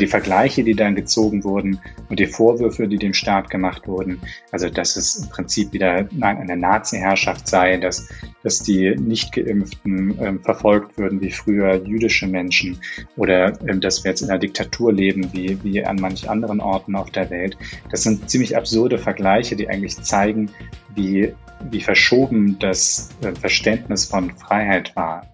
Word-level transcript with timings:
Die 0.00 0.06
Vergleiche, 0.06 0.64
die 0.64 0.74
dann 0.74 0.94
gezogen 0.94 1.44
wurden 1.44 1.80
und 2.08 2.18
die 2.18 2.26
Vorwürfe, 2.26 2.88
die 2.88 2.96
dem 2.96 3.12
Staat 3.12 3.50
gemacht 3.50 3.86
wurden, 3.86 4.20
also 4.50 4.70
dass 4.70 4.96
es 4.96 5.16
im 5.16 5.28
Prinzip 5.28 5.72
wieder 5.72 6.08
eine 6.20 6.56
Nazi-Herrschaft 6.56 7.46
sei, 7.46 7.76
dass, 7.76 8.08
dass 8.42 8.60
die 8.60 8.96
Nicht-Geimpften 8.96 10.18
ähm, 10.20 10.40
verfolgt 10.42 10.96
würden 10.96 11.20
wie 11.20 11.30
früher 11.30 11.84
jüdische 11.84 12.26
Menschen 12.26 12.80
oder 13.16 13.52
ähm, 13.68 13.80
dass 13.80 14.02
wir 14.02 14.10
jetzt 14.10 14.22
in 14.22 14.30
einer 14.30 14.38
Diktatur 14.38 14.92
leben 14.92 15.30
wie, 15.32 15.58
wie 15.62 15.84
an 15.84 15.96
manch 15.96 16.28
anderen 16.30 16.60
Orten 16.60 16.96
auf 16.96 17.10
der 17.10 17.28
Welt. 17.28 17.58
Das 17.90 18.02
sind 18.02 18.30
ziemlich 18.30 18.56
absurde 18.56 18.98
Vergleiche, 18.98 19.54
die 19.54 19.68
eigentlich 19.68 20.00
zeigen, 20.00 20.50
wie, 20.94 21.34
wie 21.70 21.80
verschoben 21.80 22.58
das 22.58 23.10
äh, 23.22 23.32
Verständnis 23.32 24.06
von 24.06 24.30
Freiheit 24.30 24.96
war. 24.96 25.26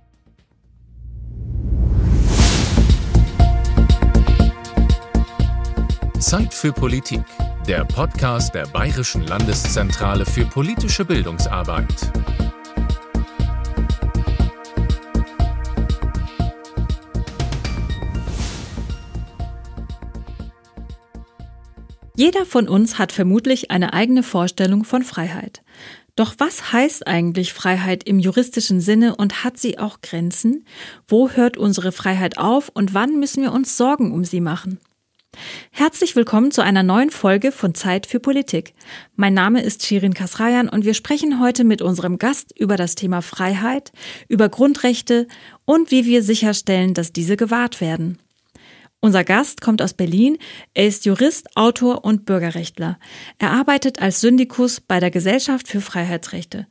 Zeit 6.27 6.53
für 6.53 6.73
Politik, 6.73 7.23
der 7.69 7.85
Podcast 7.85 8.53
der 8.53 8.67
Bayerischen 8.67 9.23
Landeszentrale 9.29 10.27
für 10.27 10.45
politische 10.45 11.05
Bildungsarbeit. 11.05 11.87
Jeder 22.17 22.45
von 22.45 22.69
uns 22.69 22.99
hat 22.99 23.13
vermutlich 23.13 23.71
eine 23.71 23.93
eigene 23.93 24.25
Vorstellung 24.25 24.83
von 24.83 25.05
Freiheit. 25.05 25.63
Doch 26.17 26.35
was 26.39 26.73
heißt 26.73 27.07
eigentlich 27.07 27.53
Freiheit 27.53 28.03
im 28.03 28.19
juristischen 28.19 28.81
Sinne 28.81 29.15
und 29.15 29.45
hat 29.45 29.59
sie 29.59 29.79
auch 29.79 30.01
Grenzen? 30.01 30.67
Wo 31.07 31.31
hört 31.31 31.57
unsere 31.57 31.93
Freiheit 31.93 32.37
auf 32.37 32.69
und 32.75 32.95
wann 32.95 33.21
müssen 33.21 33.45
wir 33.45 33.53
uns 33.53 33.77
Sorgen 33.77 34.11
um 34.11 34.25
sie 34.25 34.41
machen? 34.41 34.81
Herzlich 35.71 36.17
willkommen 36.17 36.51
zu 36.51 36.63
einer 36.63 36.83
neuen 36.83 37.11
Folge 37.11 37.53
von 37.53 37.75
Zeit 37.75 38.07
für 38.07 38.21
Politik. 38.21 38.75
Mein 39.15 39.35
Name 39.35 39.63
ist 39.63 39.85
Shirin 39.85 40.15
Kasrayan 40.15 40.69
und 40.69 40.85
wir 40.85 40.95
sprechen 40.95 41.41
heute 41.41 41.65
mit 41.65 41.83
unserem 41.83 42.19
Gast 42.19 42.59
über 42.59 42.77
das 42.77 42.95
Thema 42.95 43.23
Freiheit, 43.23 43.93
über 44.29 44.49
Grundrechte 44.49 45.27
und 45.65 45.91
wie 45.91 46.05
wir 46.05 46.23
sicherstellen, 46.23 46.95
dass 46.95 47.13
diese 47.13 47.37
gewahrt 47.37 47.81
werden. 47.81 48.19
Unser 49.01 49.25
Gast 49.25 49.61
kommt 49.61 49.83
aus 49.83 49.95
Berlin. 49.95 50.39
Er 50.75 50.87
ist 50.87 51.05
Jurist, 51.05 51.57
Autor 51.57 52.05
und 52.05 52.25
Bürgerrechtler. 52.25 52.99
Er 53.39 53.53
arbeitet 53.53 54.01
als 54.01 54.21
Syndikus 54.21 54.81
bei 54.81 55.01
der 55.01 55.11
Gesellschaft 55.11 55.69
für 55.69 55.81
Freiheitsrechte. 55.81 56.67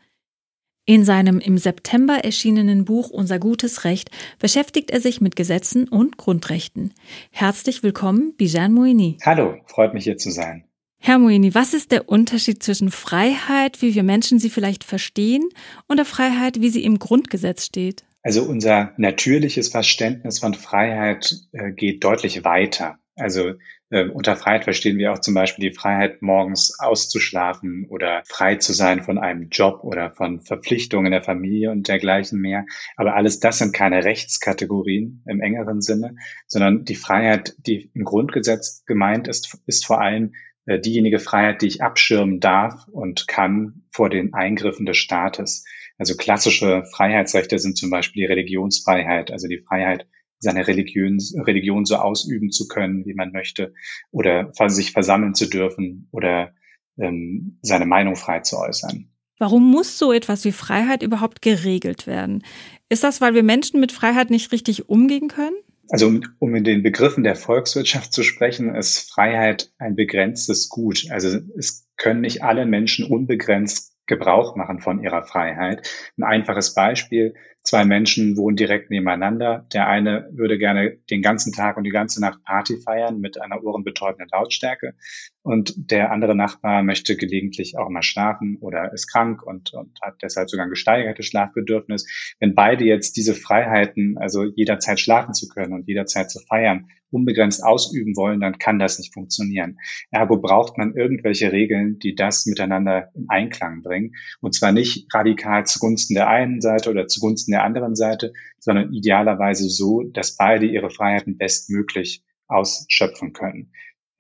In 0.88 1.03
seinem 1.03 1.39
im 1.39 1.58
September 1.58 2.23
erschienenen 2.23 2.86
Buch 2.86 3.09
Unser 3.09 3.39
gutes 3.39 3.86
Recht 3.86 4.11
beschäftigt 4.38 4.92
er 4.92 5.02
sich 5.02 5.19
mit 5.19 5.36
Gesetzen 5.36 5.88
und 5.88 6.17
Grundrechten. 6.17 6.94
Herzlich 7.31 7.81
willkommen, 7.81 8.36
Bijan 8.38 8.72
Moini. 8.72 9.17
Hallo, 9.25 9.55
freut 9.66 9.95
mich 9.95 10.03
hier 10.03 10.17
zu 10.17 10.30
sein. 10.30 10.66
Herr 11.00 11.17
Moini, 11.17 11.55
was 11.55 11.73
ist 11.73 11.92
der 11.92 12.08
Unterschied 12.08 12.61
zwischen 12.61 12.92
Freiheit, 12.92 13.81
wie 13.81 13.95
wir 13.95 14.03
Menschen 14.03 14.38
sie 14.38 14.52
vielleicht 14.52 14.83
verstehen, 14.83 15.50
und 15.88 15.97
der 15.97 16.05
Freiheit, 16.05 16.61
wie 16.61 16.69
sie 16.69 16.83
im 16.83 16.99
Grundgesetz 16.99 17.66
steht? 17.66 18.05
Also 18.22 18.44
unser 18.44 18.94
natürliches 18.97 19.70
Verständnis 19.70 20.38
von 20.38 20.53
Freiheit 20.53 21.36
äh, 21.52 21.72
geht 21.72 22.03
deutlich 22.03 22.44
weiter. 22.44 22.99
Also 23.16 23.53
äh, 23.89 24.09
unter 24.09 24.36
Freiheit 24.36 24.64
verstehen 24.64 24.97
wir 24.97 25.14
auch 25.14 25.19
zum 25.19 25.33
Beispiel 25.33 25.69
die 25.69 25.75
Freiheit, 25.75 26.22
morgens 26.22 26.80
auszuschlafen 26.80 27.86
oder 27.89 28.23
frei 28.25 28.55
zu 28.55 28.73
sein 28.73 29.03
von 29.03 29.17
einem 29.17 29.50
Job 29.50 29.83
oder 29.83 30.11
von 30.11 30.42
Verpflichtungen 30.42 31.08
in 31.08 31.11
der 31.11 31.23
Familie 31.23 31.72
und 31.72 31.88
dergleichen 31.88 32.39
mehr. 32.39 32.66
Aber 32.95 33.16
alles 33.16 33.39
das 33.39 33.59
sind 33.59 33.73
keine 33.73 34.03
Rechtskategorien 34.03 35.23
im 35.27 35.42
engeren 35.42 35.81
Sinne, 35.81 36.16
sondern 36.47 36.83
die 36.86 36.95
Freiheit, 36.95 37.55
die 37.59 37.92
im 37.94 38.03
Grundgesetz 38.03 38.83
gemeint 38.86 39.27
ist, 39.27 39.58
ist 39.67 39.86
vor 39.86 40.02
allem 40.02 40.33
äh, 40.66 40.80
diejenige 40.80 41.20
Freiheit, 41.20 41.61
die 41.61 41.67
ich 41.67 41.83
abschirmen 41.83 42.39
darf 42.39 42.88
und 42.88 43.27
kann 43.27 43.83
vor 43.92 44.09
den 44.09 44.33
Eingriffen 44.33 44.86
des 44.86 44.97
Staates. 44.97 45.64
Also 45.98 46.15
klassische 46.15 46.83
Freiheitsrechte 46.92 47.59
sind 47.59 47.77
zum 47.77 47.89
Beispiel 47.89 48.23
die 48.23 48.33
Religionsfreiheit, 48.33 49.32
also 49.32 49.48
die 49.48 49.59
Freiheit, 49.59 50.08
seine 50.39 50.67
Religion, 50.67 51.19
Religion 51.45 51.85
so 51.85 51.95
ausüben 51.95 52.51
zu 52.51 52.67
können, 52.67 53.05
wie 53.05 53.13
man 53.13 53.31
möchte, 53.31 53.73
oder 54.11 54.51
sich 54.67 54.91
versammeln 54.91 55.35
zu 55.35 55.47
dürfen 55.47 56.07
oder 56.11 56.53
ähm, 56.97 57.57
seine 57.61 57.85
Meinung 57.85 58.15
frei 58.15 58.39
zu 58.41 58.57
äußern. 58.57 59.09
Warum 59.37 59.69
muss 59.69 59.97
so 59.97 60.13
etwas 60.13 60.45
wie 60.45 60.53
Freiheit 60.53 61.03
überhaupt 61.03 61.41
geregelt 61.41 62.07
werden? 62.07 62.43
Ist 62.87 63.03
das, 63.03 63.19
weil 63.19 63.33
wir 63.33 63.43
Menschen 63.43 63.79
mit 63.79 63.91
Freiheit 63.91 64.29
nicht 64.29 64.51
richtig 64.51 64.87
umgehen 64.87 65.27
können? 65.27 65.55
Also 65.89 66.07
um, 66.07 66.21
um 66.39 66.55
in 66.55 66.63
den 66.63 66.81
Begriffen 66.81 67.23
der 67.23 67.35
Volkswirtschaft 67.35 68.13
zu 68.13 68.23
sprechen, 68.23 68.73
ist 68.73 69.11
Freiheit 69.11 69.71
ein 69.77 69.95
begrenztes 69.95 70.69
Gut. 70.69 71.07
Also 71.11 71.39
es 71.57 71.87
können 71.97 72.21
nicht 72.21 72.43
alle 72.43 72.65
Menschen 72.65 73.05
unbegrenzt 73.05 73.93
Gebrauch 74.07 74.55
machen 74.55 74.79
von 74.79 75.03
ihrer 75.03 75.23
Freiheit. 75.23 75.87
Ein 76.17 76.23
einfaches 76.23 76.73
Beispiel. 76.73 77.35
Zwei 77.65 77.83
Menschen 77.83 78.37
wohnen 78.37 78.55
direkt 78.55 78.92
nebeneinander. 78.92 79.65
Der 79.73 79.87
eine 79.87 80.30
würde 80.31 80.59
gerne 80.59 80.99
den 81.09 81.23
ganzen 81.23 81.52
Tag 81.52 81.77
und 81.77 81.83
die 81.83 81.89
ganze 81.89 82.21
Nacht 82.21 82.43
Party 82.43 82.77
feiern 82.77 83.20
mit 83.20 83.42
einer 83.42 83.64
ohrenbetäubenden 83.64 84.30
Lautstärke. 84.31 84.93
Und 85.42 85.73
der 85.76 86.11
andere 86.11 86.36
Nachbar 86.36 86.83
möchte 86.83 87.17
gelegentlich 87.17 87.76
auch 87.77 87.89
mal 87.89 88.03
schlafen 88.03 88.58
oder 88.61 88.93
ist 88.93 89.08
krank 89.08 89.42
und, 89.42 89.73
und 89.73 89.99
hat 89.99 90.21
deshalb 90.21 90.49
sogar 90.49 90.67
ein 90.67 90.70
gesteigertes 90.70 91.26
Schlafbedürfnis. 91.26 92.36
Wenn 92.39 92.53
beide 92.53 92.86
jetzt 92.86 93.17
diese 93.17 93.33
Freiheiten, 93.33 94.15
also 94.20 94.43
jederzeit 94.43 94.99
schlafen 94.99 95.33
zu 95.33 95.47
können 95.47 95.73
und 95.73 95.87
jederzeit 95.87 96.30
zu 96.30 96.39
feiern, 96.47 96.87
unbegrenzt 97.15 97.64
ausüben 97.64 98.15
wollen, 98.15 98.42
dann 98.42 98.58
kann 98.58 98.77
das 98.77 98.99
nicht 98.99 99.14
funktionieren. 99.14 99.80
Ergo 100.11 100.37
braucht 100.37 100.77
man 100.77 100.95
irgendwelche 100.95 101.52
Regeln, 101.52 101.97
die 101.99 102.14
das 102.14 102.45
miteinander 102.45 103.09
in 103.15 103.26
Einklang 103.30 103.82
bringen. 103.82 104.14
Und 104.42 104.53
zwar 104.53 104.71
nicht 104.71 105.08
radikal 105.14 105.65
zugunsten 105.65 106.15
der 106.15 106.27
einen 106.27 106.61
Seite 106.61 106.89
oder 106.89 107.08
zugunsten 107.08 107.53
der 107.55 107.64
anderen 107.64 107.95
Seite, 107.95 108.33
sondern 108.60 108.93
idealerweise 108.93 109.70
so, 109.70 110.04
dass 110.04 110.36
beide 110.36 110.66
ihre 110.66 110.89
Freiheiten 110.89 111.38
bestmöglich 111.38 112.21
ausschöpfen 112.48 113.33
können. 113.33 113.71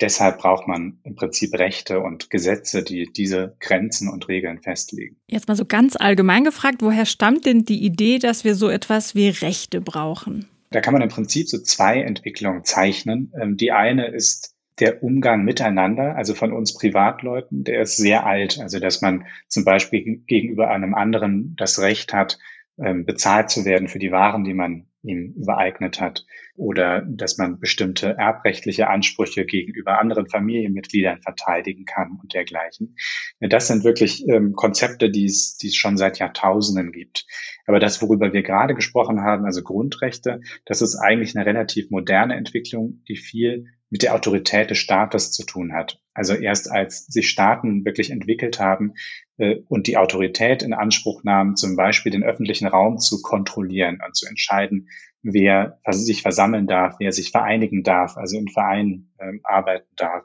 Deshalb 0.01 0.39
braucht 0.39 0.67
man 0.67 0.99
im 1.03 1.15
Prinzip 1.15 1.53
Rechte 1.57 1.99
und 2.01 2.29
Gesetze, 2.29 2.83
die 2.83 3.11
diese 3.11 3.55
Grenzen 3.59 4.09
und 4.09 4.27
Regeln 4.27 4.61
festlegen. 4.61 5.17
Jetzt 5.27 5.47
mal 5.47 5.55
so 5.55 5.65
ganz 5.65 5.95
allgemein 5.95 6.43
gefragt, 6.43 6.77
woher 6.81 7.05
stammt 7.05 7.45
denn 7.45 7.63
die 7.63 7.83
Idee, 7.83 8.19
dass 8.19 8.43
wir 8.43 8.55
so 8.55 8.69
etwas 8.69 9.15
wie 9.15 9.29
Rechte 9.29 9.79
brauchen? 9.79 10.47
Da 10.71 10.81
kann 10.81 10.93
man 10.93 11.01
im 11.01 11.09
Prinzip 11.09 11.47
so 11.47 11.59
zwei 11.59 12.01
Entwicklungen 12.01 12.65
zeichnen. 12.65 13.31
Ähm, 13.39 13.55
die 13.55 13.71
eine 13.71 14.07
ist 14.07 14.55
der 14.79 15.03
Umgang 15.03 15.45
miteinander, 15.45 16.17
also 16.17 16.33
von 16.33 16.51
uns 16.51 16.73
Privatleuten, 16.73 17.63
der 17.63 17.81
ist 17.81 17.95
sehr 17.95 18.25
alt. 18.25 18.59
Also 18.59 18.79
dass 18.79 19.01
man 19.01 19.25
zum 19.47 19.63
Beispiel 19.63 20.23
gegenüber 20.27 20.69
einem 20.69 20.93
anderen 20.93 21.55
das 21.55 21.79
Recht 21.79 22.13
hat, 22.13 22.37
bezahlt 22.77 23.49
zu 23.49 23.63
werden 23.63 23.87
für 23.87 23.99
die 23.99 24.11
Waren, 24.11 24.43
die 24.43 24.53
man 24.53 24.87
ihm 25.05 25.33
übereignet 25.37 26.01
hat 26.01 26.25
oder 26.55 27.01
dass 27.01 27.37
man 27.37 27.59
bestimmte 27.59 28.15
erbrechtliche 28.17 28.87
Ansprüche 28.87 29.45
gegenüber 29.45 29.99
anderen 29.99 30.27
Familienmitgliedern 30.27 31.21
verteidigen 31.21 31.85
kann 31.85 32.17
und 32.21 32.33
dergleichen. 32.33 32.95
Das 33.39 33.67
sind 33.67 33.83
wirklich 33.83 34.27
ähm, 34.27 34.53
Konzepte, 34.53 35.09
die 35.09 35.25
es, 35.25 35.57
die 35.57 35.67
es 35.67 35.75
schon 35.75 35.97
seit 35.97 36.19
Jahrtausenden 36.19 36.91
gibt. 36.91 37.25
Aber 37.65 37.79
das, 37.79 38.01
worüber 38.01 38.33
wir 38.33 38.43
gerade 38.43 38.75
gesprochen 38.75 39.21
haben, 39.21 39.45
also 39.45 39.63
Grundrechte, 39.63 40.41
das 40.65 40.81
ist 40.81 40.95
eigentlich 40.95 41.35
eine 41.35 41.45
relativ 41.45 41.89
moderne 41.89 42.35
Entwicklung, 42.35 43.03
die 43.07 43.17
viel 43.17 43.65
mit 43.89 44.01
der 44.01 44.15
Autorität 44.15 44.71
des 44.71 44.79
Staates 44.79 45.31
zu 45.31 45.45
tun 45.45 45.73
hat. 45.73 46.01
Also 46.13 46.33
erst 46.33 46.71
als 46.71 47.05
sich 47.05 47.29
Staaten 47.29 47.85
wirklich 47.85 48.09
entwickelt 48.09 48.59
haben 48.59 48.93
und 49.37 49.87
die 49.87 49.97
Autorität 49.97 50.63
in 50.63 50.73
Anspruch 50.73 51.23
nahmen, 51.23 51.55
zum 51.55 51.75
Beispiel 51.75 52.11
den 52.11 52.23
öffentlichen 52.23 52.67
Raum 52.67 52.99
zu 52.99 53.21
kontrollieren 53.21 53.99
und 54.05 54.15
zu 54.15 54.27
entscheiden, 54.27 54.87
wer 55.23 55.79
sich 55.89 56.21
versammeln 56.21 56.67
darf, 56.67 56.95
wer 56.99 57.11
sich 57.11 57.31
vereinigen 57.31 57.83
darf, 57.83 58.15
also 58.15 58.37
in 58.37 58.47
Vereinen 58.47 59.13
ähm, 59.19 59.41
arbeiten 59.43 59.89
darf, 59.95 60.23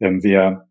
ähm, 0.00 0.22
wer 0.22 0.68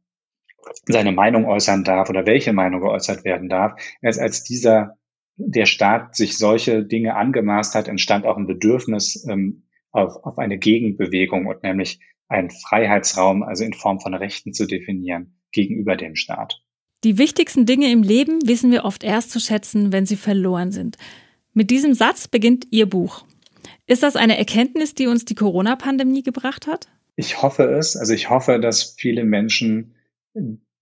seine 0.88 1.12
Meinung 1.12 1.46
äußern 1.46 1.84
darf 1.84 2.10
oder 2.10 2.26
welche 2.26 2.54
Meinung 2.54 2.82
geäußert 2.82 3.24
werden 3.26 3.50
darf. 3.50 3.80
Erst 4.02 4.20
als 4.20 4.44
dieser 4.44 4.98
der 5.36 5.66
Staat 5.66 6.16
sich 6.16 6.38
solche 6.38 6.84
Dinge 6.84 7.16
angemaßt 7.16 7.76
hat, 7.76 7.88
entstand 7.88 8.26
auch 8.26 8.38
ein 8.38 8.48
Bedürfnis 8.48 9.26
ähm, 9.30 9.68
auf, 9.92 10.24
auf 10.24 10.40
eine 10.40 10.58
Gegenbewegung 10.58 11.46
und 11.46 11.64
nämlich 11.64 12.00
einen 12.28 12.50
Freiheitsraum, 12.50 13.44
also 13.44 13.64
in 13.64 13.74
Form 13.74 14.00
von 14.00 14.14
Rechten 14.14 14.54
zu 14.54 14.66
definieren 14.66 15.40
gegenüber 15.52 15.96
dem 15.96 16.16
Staat. 16.16 16.64
Die 17.04 17.18
wichtigsten 17.18 17.66
Dinge 17.66 17.92
im 17.92 18.02
Leben 18.02 18.40
wissen 18.48 18.72
wir 18.72 18.84
oft 18.84 19.04
erst 19.04 19.32
zu 19.32 19.40
schätzen, 19.40 19.92
wenn 19.92 20.06
sie 20.06 20.16
verloren 20.16 20.72
sind. 20.72 20.98
Mit 21.54 21.70
diesem 21.70 21.94
Satz 21.94 22.28
beginnt 22.28 22.68
Ihr 22.72 22.88
Buch. 22.88 23.26
Ist 23.86 24.04
das 24.04 24.16
eine 24.16 24.38
Erkenntnis, 24.38 24.96
die 24.96 25.08
uns 25.08 25.26
die 25.26 25.36
Corona-Pandemie 25.36 26.24
gebracht 26.24 26.68
hat? 26.68 26.88
Ich 27.16 27.42
hoffe 27.42 27.64
es. 27.64 27.96
Also 27.96 28.14
ich 28.14 28.30
hoffe, 28.30 28.60
dass 28.60 28.96
viele 28.98 29.24
Menschen 29.24 29.96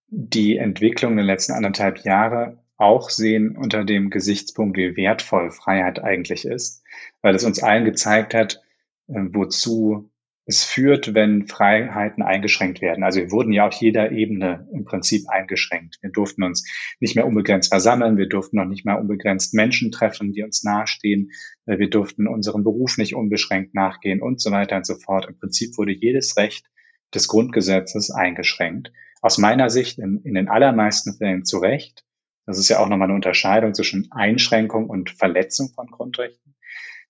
die 0.08 0.58
Entwicklung 0.58 1.16
der 1.16 1.26
letzten 1.26 1.54
anderthalb 1.54 2.04
Jahre 2.04 2.60
auch 2.78 3.10
sehen 3.10 3.56
unter 3.56 3.84
dem 3.84 4.10
Gesichtspunkt, 4.10 4.78
wie 4.78 4.98
wertvoll 4.98 5.52
Freiheit 5.52 6.00
eigentlich 6.00 6.46
ist, 6.46 6.84
weil 7.22 7.36
es 7.36 7.46
uns 7.46 7.64
allen 7.64 7.86
gezeigt 7.86 8.34
hat, 8.34 8.62
äh, 9.08 9.14
wozu 9.32 10.10
es 10.46 10.64
führt, 10.64 11.16
wenn 11.16 11.48
Freiheiten 11.48 12.22
eingeschränkt 12.22 12.82
werden. 12.82 13.04
Also 13.04 13.20
wir 13.20 13.32
wurden 13.32 13.52
ja 13.52 13.68
auf 13.68 13.74
jeder 13.74 14.12
Ebene 14.12 14.68
im 14.72 14.86
Prinzip 14.86 15.28
eingeschränkt. 15.28 15.98
Wir 16.02 16.12
durften 16.12 16.44
uns 16.44 16.70
nicht 17.00 17.16
mehr 17.16 17.26
unbegrenzt 17.26 17.70
versammeln, 17.70 18.18
wir 18.18 18.30
durften 18.30 18.58
noch 18.58 18.66
nicht 18.66 18.86
mehr 18.86 19.00
unbegrenzt 19.00 19.56
Menschen 19.56 19.92
treffen, 19.92 20.34
die 20.34 20.44
uns 20.44 20.64
nahestehen, 20.64 21.32
äh, 21.66 21.80
wir 21.80 21.90
durften 21.90 22.28
unserem 22.28 22.64
Beruf 22.64 22.98
nicht 22.98 23.16
unbeschränkt 23.16 23.74
nachgehen 23.74 24.22
und 24.22 24.40
so 24.40 24.52
weiter 24.52 24.78
und 24.78 24.86
so 24.86 24.96
fort. 24.96 25.28
Im 25.28 25.40
Prinzip 25.40 25.78
wurde 25.78 25.94
jedes 25.94 26.38
Recht 26.38 26.68
des 27.14 27.28
Grundgesetzes 27.28 28.12
eingeschränkt. 28.12 28.92
Aus 29.22 29.40
meiner 29.40 29.72
Sicht 29.72 29.98
in, 29.98 30.22
in 30.24 30.36
den 30.36 30.50
allermeisten 30.50 31.18
Fällen 31.18 31.46
zu 31.46 31.58
Recht. 31.58 32.06
Das 32.46 32.60
ist 32.60 32.70
ja 32.70 32.80
auch 32.80 32.88
nochmal 32.88 33.08
eine 33.08 33.16
Unterscheidung 33.16 33.74
zwischen 33.74 34.12
Einschränkung 34.12 34.88
und 34.88 35.10
Verletzung 35.10 35.70
von 35.74 35.88
Grundrechten. 35.88 36.55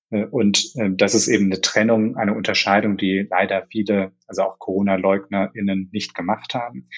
Äh, 0.10 0.26
und 0.26 0.72
äh, 0.76 0.90
das 0.92 1.16
ist 1.16 1.28
eben 1.28 1.46
eine 1.46 1.62
Trennung, 1.62 2.16
eine 2.18 2.34
Unterscheidung, 2.34 2.98
die 2.98 3.28
leider 3.30 3.68
viele, 3.72 4.14
also 4.28 4.44
auch 4.44 4.60
Corona-LeugnerInnen 4.60 5.90
nicht 5.92 6.16
gemacht 6.16 6.54
haben. 6.54 6.90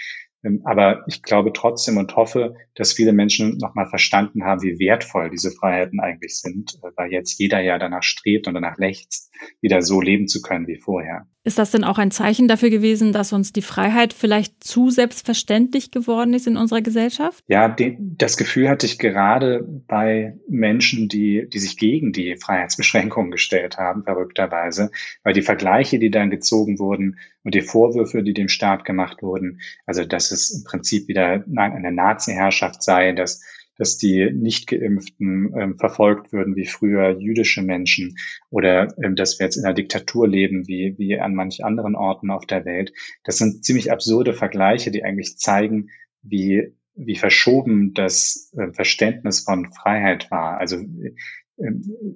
Ähm, 0.44 0.62
aber 0.66 1.04
ich 1.08 1.24
glaube 1.24 1.52
trotzdem 1.54 1.98
und 1.98 2.16
hoffe, 2.16 2.56
dass 2.76 2.94
viele 2.94 3.14
Menschen 3.14 3.58
nochmal 3.58 3.88
verstanden 3.88 4.44
haben, 4.44 4.62
wie 4.62 4.80
wertvoll 4.80 5.30
diese 5.30 5.52
Freiheiten 5.52 6.00
eigentlich 6.00 6.40
sind, 6.40 6.76
äh, 6.84 6.92
weil 6.96 7.12
jetzt 7.12 7.40
jeder 7.40 7.60
ja 7.62 7.78
danach 7.80 8.04
strebt 8.04 8.48
und 8.48 8.54
danach 8.54 8.78
lechzt, 8.78 9.34
wieder 9.62 9.82
so 9.82 10.02
leben 10.02 10.28
zu 10.28 10.42
können 10.42 10.68
wie 10.68 10.78
vorher. 10.78 11.28
Ist 11.48 11.58
das 11.58 11.72
denn 11.72 11.86
auch 11.86 11.98
ein 11.98 12.12
Zeichen 12.12 12.50
dafür 12.50 12.70
gewesen, 12.70 13.14
dass 13.14 13.32
uns 13.32 13.54
die 13.54 13.62
Freiheit 13.62 14.12
vielleicht 14.12 14.62
zu 14.62 14.90
selbstverständlich 14.90 15.92
geworden 15.92 16.34
ist 16.34 16.46
in 16.46 16.58
unserer 16.58 16.82
Gesellschaft? 16.82 17.42
Ja, 17.48 17.74
das 17.98 18.36
Gefühl 18.36 18.68
hatte 18.68 18.86
ich 18.86 19.00
gerade 19.00 19.64
bei 19.88 20.36
Menschen, 20.50 21.08
die, 21.08 21.48
die 21.48 21.60
sich 21.60 21.78
gegen 21.78 22.12
die 22.12 22.36
Freiheitsbeschränkungen 22.36 23.32
gestellt 23.32 23.78
haben, 23.78 24.04
verrückterweise, 24.04 24.92
weil 25.24 25.32
die 25.32 25.42
Vergleiche, 25.42 26.00
die 26.00 26.12
dann 26.12 26.32
gezogen 26.32 26.80
wurden 26.80 27.18
und 27.46 27.56
die 27.56 27.62
Vorwürfe, 27.62 28.24
die 28.24 28.34
dem 28.34 28.50
Staat 28.50 28.84
gemacht 28.84 29.24
wurden, 29.24 29.62
also 29.86 30.04
dass 30.04 30.32
es 30.32 30.52
im 30.52 30.66
Prinzip 30.66 31.08
wieder 31.08 31.46
eine 31.56 31.94
Nazi-Herrschaft 31.94 32.84
sei, 32.84 33.14
dass 33.14 33.42
dass 33.78 33.98
die 33.98 34.32
Nicht-Geimpften 34.32 35.54
ähm, 35.58 35.78
verfolgt 35.78 36.34
würden 36.34 36.56
wie 36.56 36.66
früher 36.66 37.18
jüdische 37.20 37.62
Menschen 37.62 38.16
oder 38.50 38.88
ähm, 39.04 39.16
dass 39.16 39.40
wir 39.40 39.46
jetzt 39.46 39.58
in 39.58 39.66
einer 39.66 39.74
Diktatur 39.74 40.28
leben 40.28 40.68
wie, 40.68 40.96
wie 40.98 41.20
an 41.20 41.36
manch 41.36 41.64
anderen 41.64 41.96
Orten 41.96 42.32
auf 42.32 42.46
der 42.46 42.66
Welt. 42.66 42.94
Das 43.24 43.38
sind 43.38 43.64
ziemlich 43.64 43.92
absurde 43.92 44.34
Vergleiche, 44.34 44.92
die 44.92 45.04
eigentlich 45.04 45.38
zeigen, 45.38 45.90
wie, 46.22 46.74
wie 46.96 47.16
verschoben 47.16 47.94
das 47.94 48.52
äh, 48.58 48.72
Verständnis 48.74 49.42
von 49.42 49.72
Freiheit 49.72 50.32
war. 50.32 50.60
Also 50.60 50.78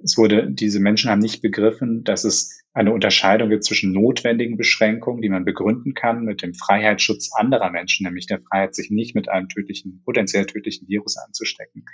es 0.04 0.16
wurde, 0.16 0.50
diese 0.50 0.80
Menschen 0.80 1.10
haben 1.10 1.18
nicht 1.18 1.42
begriffen, 1.42 2.04
dass 2.04 2.24
es 2.24 2.62
eine 2.72 2.92
Unterscheidung 2.92 3.50
gibt 3.50 3.64
zwischen 3.64 3.92
notwendigen 3.92 4.56
Beschränkungen, 4.56 5.20
die 5.20 5.28
man 5.28 5.44
begründen 5.44 5.94
kann 5.94 6.24
mit 6.24 6.42
dem 6.42 6.54
Freiheitsschutz 6.54 7.30
anderer 7.34 7.70
Menschen, 7.70 8.04
nämlich 8.04 8.26
der 8.26 8.40
Freiheit, 8.40 8.74
sich 8.74 8.90
nicht 8.90 9.14
mit 9.14 9.28
einem 9.28 9.48
tödlichen, 9.48 10.02
potenziell 10.04 10.46
tödlichen 10.46 10.88
Virus 10.88 11.16
anzustecken. 11.16 11.84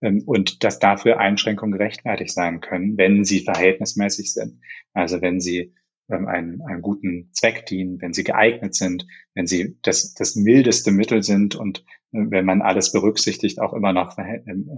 Ähm, 0.00 0.22
und 0.26 0.64
dass 0.64 0.78
dafür 0.78 1.18
Einschränkungen 1.18 1.76
gerechtfertigt 1.78 2.32
sein 2.32 2.60
können, 2.60 2.96
wenn 2.96 3.24
sie 3.24 3.40
verhältnismäßig 3.40 4.32
sind. 4.32 4.60
Also 4.92 5.20
wenn 5.20 5.40
sie 5.40 5.74
ähm, 6.10 6.26
einen, 6.26 6.62
einen 6.62 6.82
guten 6.82 7.30
Zweck 7.32 7.66
dienen, 7.66 8.00
wenn 8.00 8.14
sie 8.14 8.24
geeignet 8.24 8.74
sind, 8.74 9.06
wenn 9.34 9.46
sie 9.46 9.76
das, 9.82 10.14
das 10.14 10.36
mildeste 10.36 10.90
Mittel 10.90 11.22
sind 11.22 11.54
und 11.54 11.84
wenn 12.12 12.44
man 12.44 12.62
alles 12.62 12.92
berücksichtigt, 12.92 13.60
auch 13.60 13.72
immer 13.72 13.92
noch 13.92 14.16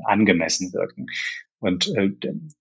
angemessen 0.04 0.72
wirken. 0.72 1.06
Und 1.60 1.94
äh, 1.94 2.12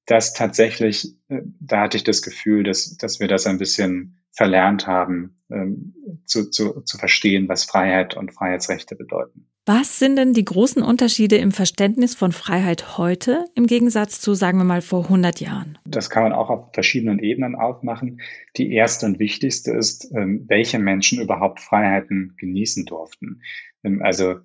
das 0.05 0.33
tatsächlich, 0.33 1.15
äh, 1.29 1.41
da 1.59 1.81
hatte 1.81 1.97
ich 1.97 2.03
das 2.03 2.21
Gefühl, 2.21 2.63
dass, 2.63 2.97
dass 2.97 3.19
wir 3.19 3.29
das 3.29 3.47
ein 3.47 3.57
bisschen 3.57 4.19
verlernt 4.31 4.87
haben, 4.87 5.41
ähm, 5.49 5.95
zu, 6.25 6.49
zu, 6.49 6.81
zu 6.81 6.97
verstehen, 6.97 7.47
was 7.49 7.63
Freiheit 7.63 8.15
und 8.15 8.33
Freiheitsrechte 8.33 8.95
bedeuten. 8.95 9.47
Was 9.65 9.99
sind 9.99 10.15
denn 10.15 10.33
die 10.33 10.45
großen 10.45 10.81
Unterschiede 10.81 11.37
im 11.37 11.51
Verständnis 11.51 12.15
von 12.15 12.31
Freiheit 12.31 12.97
heute 12.97 13.45
im 13.53 13.67
Gegensatz 13.67 14.19
zu, 14.19 14.33
sagen 14.33 14.57
wir 14.57 14.65
mal, 14.65 14.81
vor 14.81 15.03
100 15.03 15.39
Jahren? 15.39 15.77
Das 15.85 16.09
kann 16.09 16.23
man 16.23 16.33
auch 16.33 16.49
auf 16.49 16.73
verschiedenen 16.73 17.19
Ebenen 17.19 17.55
aufmachen. 17.55 18.19
Die 18.57 18.71
erste 18.73 19.05
und 19.05 19.19
wichtigste 19.19 19.71
ist, 19.71 20.11
ähm, 20.15 20.45
welche 20.47 20.79
Menschen 20.79 21.21
überhaupt 21.21 21.59
Freiheiten 21.59 22.35
genießen 22.37 22.85
durften. 22.85 23.41
Ähm, 23.83 24.01
also 24.01 24.37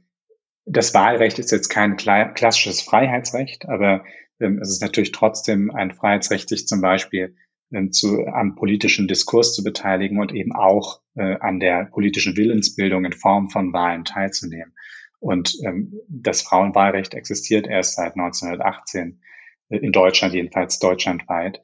das 0.66 0.94
Wahlrecht 0.94 1.38
ist 1.38 1.52
jetzt 1.52 1.68
kein 1.68 1.96
klassisches 1.96 2.80
Freiheitsrecht, 2.80 3.68
aber 3.68 4.04
ähm, 4.40 4.58
es 4.60 4.70
ist 4.70 4.82
natürlich 4.82 5.12
trotzdem 5.12 5.70
ein 5.70 5.92
Freiheitsrecht, 5.92 6.48
sich 6.48 6.66
zum 6.66 6.80
Beispiel 6.80 7.36
ähm, 7.72 7.92
zu, 7.92 8.26
am 8.26 8.54
politischen 8.54 9.08
Diskurs 9.08 9.54
zu 9.54 9.62
beteiligen 9.62 10.18
und 10.18 10.32
eben 10.32 10.54
auch 10.54 11.00
äh, 11.16 11.36
an 11.40 11.60
der 11.60 11.86
politischen 11.86 12.36
Willensbildung 12.36 13.04
in 13.04 13.12
Form 13.12 13.50
von 13.50 13.72
Wahlen 13.72 14.04
teilzunehmen. 14.04 14.74
Und 15.20 15.56
ähm, 15.64 16.00
das 16.08 16.42
Frauenwahlrecht 16.42 17.14
existiert 17.14 17.66
erst 17.66 17.96
seit 17.96 18.16
1918, 18.16 19.20
äh, 19.70 19.78
in 19.78 19.92
Deutschland 19.92 20.34
jedenfalls 20.34 20.78
deutschlandweit. 20.78 21.62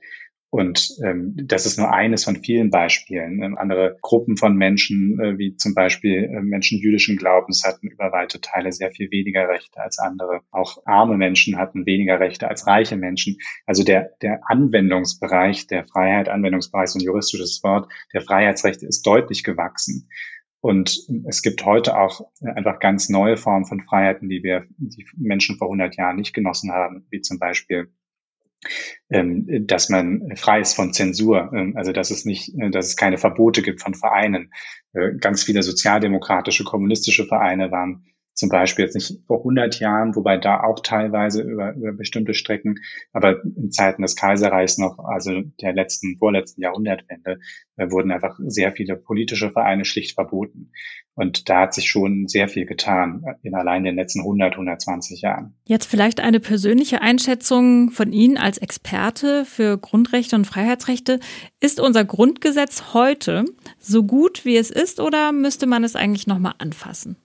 Und 0.52 0.91
ähm, 1.05 1.37
das 1.37 1.64
ist 1.64 1.79
nur 1.79 1.93
eines 1.93 2.25
von 2.25 2.43
vielen 2.43 2.70
Beispielen. 2.70 3.41
Ähm, 3.41 3.56
andere 3.56 3.99
Gruppen 4.02 4.37
von 4.37 4.56
Menschen, 4.56 5.19
äh, 5.20 5.38
wie 5.38 5.55
zum 5.55 5.75
Beispiel 5.75 6.25
äh, 6.25 6.43
Menschen 6.43 6.81
jüdischen 6.81 7.17
Glaubens, 7.17 7.62
hatten 7.64 7.87
über 7.87 8.11
weite 8.11 8.41
Teile 8.41 8.73
sehr 8.73 8.91
viel 8.91 9.12
weniger 9.12 9.49
Rechte 9.49 9.81
als 9.81 10.00
andere. 10.00 10.41
Auch 10.50 10.82
arme 10.87 11.17
Menschen 11.17 11.56
hatten 11.56 11.87
weniger 11.87 12.19
Rechte 12.19 12.49
als 12.49 12.67
reiche 12.67 12.97
Menschen. 12.97 13.37
Also 13.64 13.85
der, 13.85 14.11
der 14.23 14.41
Anwendungsbereich 14.44 15.69
der 15.69 15.87
Freiheit, 15.87 16.29
Anwendungsbereich 16.29 16.87
ist 16.87 16.96
ein 16.96 17.05
juristisches 17.05 17.62
Wort, 17.62 17.88
der 18.12 18.20
Freiheitsrechte 18.20 18.87
ist 18.87 19.06
deutlich 19.06 19.44
gewachsen. 19.44 20.08
Und 20.61 21.06
es 21.26 21.43
gibt 21.43 21.64
heute 21.64 21.96
auch 21.96 22.20
einfach 22.43 22.81
ganz 22.81 23.08
neue 23.08 23.37
Formen 23.37 23.67
von 23.67 23.81
Freiheiten, 23.81 24.29
die 24.29 24.43
wir, 24.43 24.67
die 24.76 25.06
Menschen 25.17 25.56
vor 25.56 25.69
100 25.69 25.96
Jahren 25.96 26.17
nicht 26.17 26.35
genossen 26.35 26.73
haben, 26.73 27.06
wie 27.11 27.23
zum 27.23 27.38
Beispiel 27.38 27.79
ähm, 27.79 27.93
dass 29.09 29.89
man 29.89 30.37
frei 30.37 30.61
ist 30.61 30.75
von 30.75 30.93
Zensur, 30.93 31.51
ähm, 31.55 31.75
also 31.77 31.93
dass 31.93 32.11
es 32.11 32.25
nicht, 32.25 32.55
äh, 32.59 32.71
dass 32.71 32.89
es 32.89 32.97
keine 32.97 33.19
Verbote 33.19 33.62
gibt 33.62 33.81
von 33.81 33.95
Vereinen. 33.95 34.53
Äh, 34.93 35.17
ganz 35.19 35.43
viele 35.43 35.62
sozialdemokratische, 35.62 36.65
kommunistische 36.65 37.27
Vereine 37.27 37.71
waren 37.71 38.05
zum 38.41 38.49
Beispiel 38.49 38.87
jetzt 38.87 38.95
nicht 38.95 39.21
vor 39.27 39.39
100 39.39 39.81
Jahren, 39.81 40.17
wobei 40.17 40.39
da 40.39 40.63
auch 40.63 40.81
teilweise 40.81 41.43
über, 41.43 41.75
über 41.75 41.93
bestimmte 41.93 42.33
Strecken, 42.33 42.81
aber 43.13 43.45
in 43.45 43.71
Zeiten 43.71 44.01
des 44.01 44.17
Kaiserreichs 44.17 44.79
noch, 44.79 44.99
also 44.99 45.43
der 45.61 45.75
letzten, 45.75 46.17
vorletzten 46.17 46.63
Jahrhundertwende, 46.63 47.39
äh, 47.77 47.91
wurden 47.91 48.11
einfach 48.11 48.39
sehr 48.47 48.73
viele 48.73 48.97
politische 48.97 49.51
Vereine 49.51 49.85
schlicht 49.85 50.15
verboten. 50.15 50.73
Und 51.15 51.51
da 51.51 51.61
hat 51.61 51.75
sich 51.75 51.91
schon 51.91 52.29
sehr 52.29 52.49
viel 52.49 52.65
getan 52.65 53.23
in 53.43 53.55
allein 53.55 53.85
den 53.85 53.94
letzten 53.97 54.20
100, 54.20 54.55
120 54.55 55.20
Jahren. 55.20 55.55
Jetzt 55.67 55.85
vielleicht 55.85 56.19
eine 56.19 56.41
persönliche 56.41 57.03
Einschätzung 57.03 57.91
von 57.91 58.11
Ihnen 58.11 58.39
als 58.39 58.56
Experte 58.56 59.44
für 59.44 59.77
Grundrechte 59.77 60.35
und 60.35 60.47
Freiheitsrechte. 60.47 61.20
Ist 61.61 61.79
unser 61.79 62.06
Grundgesetz 62.06 62.94
heute 62.94 63.44
so 63.79 64.03
gut, 64.03 64.47
wie 64.47 64.56
es 64.56 64.70
ist, 64.70 64.99
oder 64.99 65.32
müsste 65.32 65.67
man 65.67 65.85
es 65.85 65.94
eigentlich 65.94 66.27
nochmal 66.27 66.55
anfassen? 66.56 67.17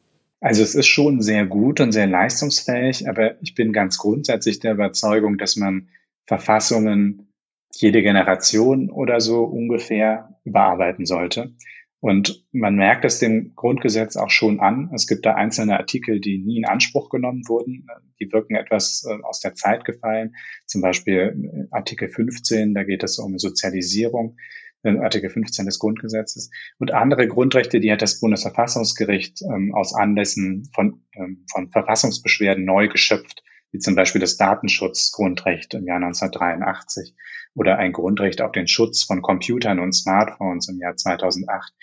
Also 0.45 0.61
es 0.61 0.75
ist 0.75 0.85
schon 0.85 1.23
sehr 1.23 1.47
gut 1.47 1.79
und 1.79 1.91
sehr 1.91 2.05
leistungsfähig, 2.05 3.09
aber 3.09 3.41
ich 3.41 3.55
bin 3.55 3.73
ganz 3.73 3.97
grundsätzlich 3.97 4.59
der 4.59 4.73
Überzeugung, 4.73 5.39
dass 5.39 5.55
man 5.55 5.89
Verfassungen 6.27 7.33
jede 7.73 8.03
Generation 8.03 8.91
oder 8.91 9.21
so 9.21 9.43
ungefähr 9.43 10.37
überarbeiten 10.43 11.07
sollte. 11.07 11.55
Und 11.99 12.45
man 12.51 12.75
merkt 12.75 13.05
es 13.05 13.17
dem 13.17 13.53
Grundgesetz 13.55 14.17
auch 14.17 14.29
schon 14.29 14.59
an. 14.59 14.91
Es 14.93 15.07
gibt 15.07 15.25
da 15.25 15.33
einzelne 15.33 15.79
Artikel, 15.79 16.19
die 16.19 16.37
nie 16.37 16.57
in 16.57 16.65
Anspruch 16.65 17.09
genommen 17.09 17.41
wurden. 17.47 17.87
Die 18.19 18.31
wirken 18.31 18.53
etwas 18.53 19.03
äh, 19.09 19.23
aus 19.23 19.39
der 19.39 19.55
Zeit 19.55 19.83
gefallen. 19.83 20.35
Zum 20.67 20.81
Beispiel 20.81 21.67
äh, 21.71 21.75
Artikel 21.75 22.07
15, 22.07 22.75
da 22.75 22.83
geht 22.83 23.03
es 23.03 23.17
um 23.17 23.39
Sozialisierung. 23.39 24.37
Artikel 24.84 25.29
15 25.29 25.65
des 25.65 25.79
Grundgesetzes 25.79 26.51
und 26.77 26.94
andere 26.94 27.27
Grundrechte, 27.27 27.79
die 27.79 27.91
hat 27.91 28.01
das 28.01 28.20
Bundesverfassungsgericht 28.20 29.41
ähm, 29.41 29.74
aus 29.74 29.96
Anlässen 29.96 30.70
von, 30.74 31.03
ähm, 31.13 31.46
von 31.51 31.72
Verfassungsbeschwerden 31.72 32.65
neu 32.65 32.88
geschöpft, 32.88 33.44
wie 33.72 33.79
zum 33.79 33.96
Beispiel 33.96 34.22
das 34.22 34.38
Datenschutzgrundrecht 34.38 35.74
im 35.74 35.88
Jahr 35.88 35.98
1983 35.98 37.15
oder 37.55 37.77
ein 37.77 37.94
Grundrecht 37.94 38.41
auf 38.41 38.51
den 38.51 38.67
Schutz 38.67 39.03
von 39.03 39.22
Computern 39.22 39.79
und 39.79 39.94
Smartphones 39.94 40.70
im 40.70 40.79
Jahr 40.79 40.96
2008. 40.96 41.74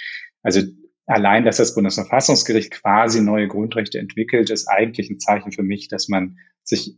Also 0.42 0.62
allein, 1.06 1.44
dass 1.44 1.56
das 1.56 1.74
Bundesverfassungsgericht 1.74 2.70
quasi 2.70 3.20
neue 3.20 3.48
Grundrechte 3.48 3.98
entwickelt, 3.98 4.50
ist 4.50 4.68
eigentlich 4.68 5.10
ein 5.10 5.18
Zeichen 5.18 5.52
für 5.52 5.62
mich, 5.62 5.88
dass 5.88 6.08
man 6.08 6.38
sich 6.62 6.96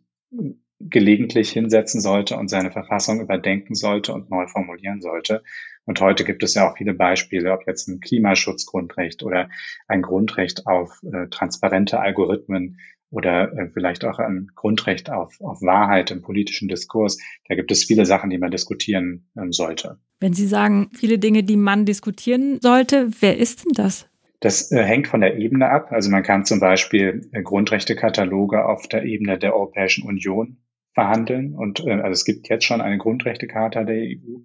gelegentlich 0.80 1.50
hinsetzen 1.50 2.00
sollte 2.00 2.36
und 2.36 2.48
seine 2.48 2.70
Verfassung 2.70 3.20
überdenken 3.20 3.74
sollte 3.74 4.12
und 4.12 4.30
neu 4.30 4.46
formulieren 4.48 5.00
sollte. 5.00 5.42
Und 5.86 6.00
heute 6.00 6.24
gibt 6.24 6.42
es 6.42 6.54
ja 6.54 6.68
auch 6.68 6.76
viele 6.76 6.94
Beispiele, 6.94 7.52
ob 7.52 7.66
jetzt 7.66 7.88
ein 7.88 8.00
Klimaschutzgrundrecht 8.00 9.22
oder 9.22 9.50
ein 9.86 10.02
Grundrecht 10.02 10.66
auf 10.66 11.02
äh, 11.02 11.28
transparente 11.28 12.00
Algorithmen 12.00 12.78
oder 13.10 13.52
äh, 13.52 13.70
vielleicht 13.72 14.04
auch 14.04 14.18
ein 14.18 14.48
Grundrecht 14.54 15.10
auf, 15.10 15.40
auf 15.40 15.62
Wahrheit 15.62 16.10
im 16.10 16.22
politischen 16.22 16.68
Diskurs. 16.68 17.18
Da 17.48 17.54
gibt 17.54 17.70
es 17.70 17.84
viele 17.84 18.06
Sachen, 18.06 18.30
die 18.30 18.38
man 18.38 18.50
diskutieren 18.50 19.28
ähm, 19.36 19.52
sollte. 19.52 19.98
Wenn 20.20 20.32
Sie 20.32 20.46
sagen, 20.46 20.90
viele 20.94 21.18
Dinge, 21.18 21.44
die 21.44 21.56
man 21.56 21.84
diskutieren 21.84 22.58
sollte, 22.60 23.10
wer 23.20 23.38
ist 23.38 23.64
denn 23.64 23.72
das? 23.74 24.08
Das 24.40 24.70
äh, 24.72 24.82
hängt 24.82 25.08
von 25.08 25.20
der 25.20 25.38
Ebene 25.38 25.70
ab. 25.70 25.92
Also 25.92 26.10
man 26.10 26.22
kann 26.22 26.44
zum 26.44 26.60
Beispiel 26.60 27.28
äh, 27.32 27.42
Grundrechtekataloge 27.42 28.64
auf 28.66 28.88
der 28.88 29.04
Ebene 29.04 29.38
der 29.38 29.54
Europäischen 29.54 30.06
Union 30.06 30.58
verhandeln. 30.92 31.54
Und 31.54 31.80
äh, 31.86 31.92
also 31.92 32.12
es 32.12 32.24
gibt 32.24 32.48
jetzt 32.48 32.64
schon 32.64 32.80
eine 32.80 32.98
Grundrechtecharta 32.98 33.84
der 33.84 33.96
EU. 33.96 34.40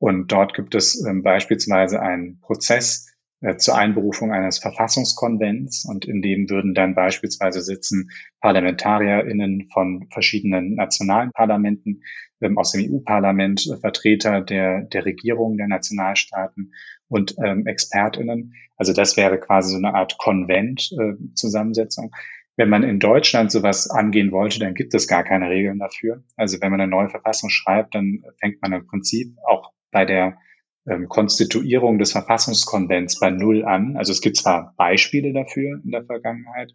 Und 0.00 0.32
dort 0.32 0.54
gibt 0.54 0.74
es 0.74 1.04
ähm, 1.06 1.22
beispielsweise 1.22 2.00
einen 2.00 2.40
Prozess, 2.40 3.06
äh, 3.42 3.56
zur 3.56 3.76
Einberufung 3.76 4.32
eines 4.32 4.58
Verfassungskonvents 4.58 5.86
und 5.86 6.04
in 6.04 6.20
dem 6.20 6.50
würden 6.50 6.74
dann 6.74 6.94
beispielsweise 6.94 7.62
sitzen 7.62 8.10
ParlamentarierInnen 8.40 9.68
von 9.72 10.08
verschiedenen 10.10 10.74
nationalen 10.74 11.32
Parlamenten, 11.32 12.02
ähm, 12.42 12.58
aus 12.58 12.72
dem 12.72 12.90
EU-Parlament, 12.90 13.66
äh, 13.66 13.76
Vertreter 13.78 14.42
der, 14.42 14.82
der 14.82 15.04
Regierung 15.06 15.56
der 15.56 15.68
Nationalstaaten 15.68 16.72
und 17.08 17.36
ähm, 17.42 17.66
ExpertInnen. 17.66 18.54
Also 18.76 18.92
das 18.92 19.16
wäre 19.16 19.38
quasi 19.38 19.72
so 19.72 19.78
eine 19.78 19.94
Art 19.94 20.18
Konvent-Zusammensetzung. 20.18 22.10
Äh, 22.12 22.18
wenn 22.56 22.68
man 22.68 22.82
in 22.82 23.00
Deutschland 23.00 23.50
sowas 23.50 23.88
angehen 23.88 24.32
wollte, 24.32 24.58
dann 24.58 24.74
gibt 24.74 24.92
es 24.92 25.08
gar 25.08 25.24
keine 25.24 25.48
Regeln 25.48 25.78
dafür. 25.78 26.24
Also 26.36 26.60
wenn 26.60 26.70
man 26.70 26.80
eine 26.82 26.90
neue 26.90 27.08
Verfassung 27.08 27.48
schreibt, 27.48 27.94
dann 27.94 28.22
fängt 28.38 28.60
man 28.60 28.72
im 28.72 28.86
Prinzip 28.86 29.34
auch 29.46 29.72
bei 29.90 30.04
der 30.04 30.38
ähm, 30.86 31.08
Konstituierung 31.08 31.98
des 31.98 32.12
Verfassungskonvents 32.12 33.20
bei 33.20 33.30
Null 33.30 33.64
an. 33.64 33.96
Also 33.96 34.12
es 34.12 34.20
gibt 34.20 34.36
zwar 34.36 34.74
Beispiele 34.76 35.32
dafür 35.32 35.80
in 35.84 35.90
der 35.90 36.04
Vergangenheit, 36.04 36.72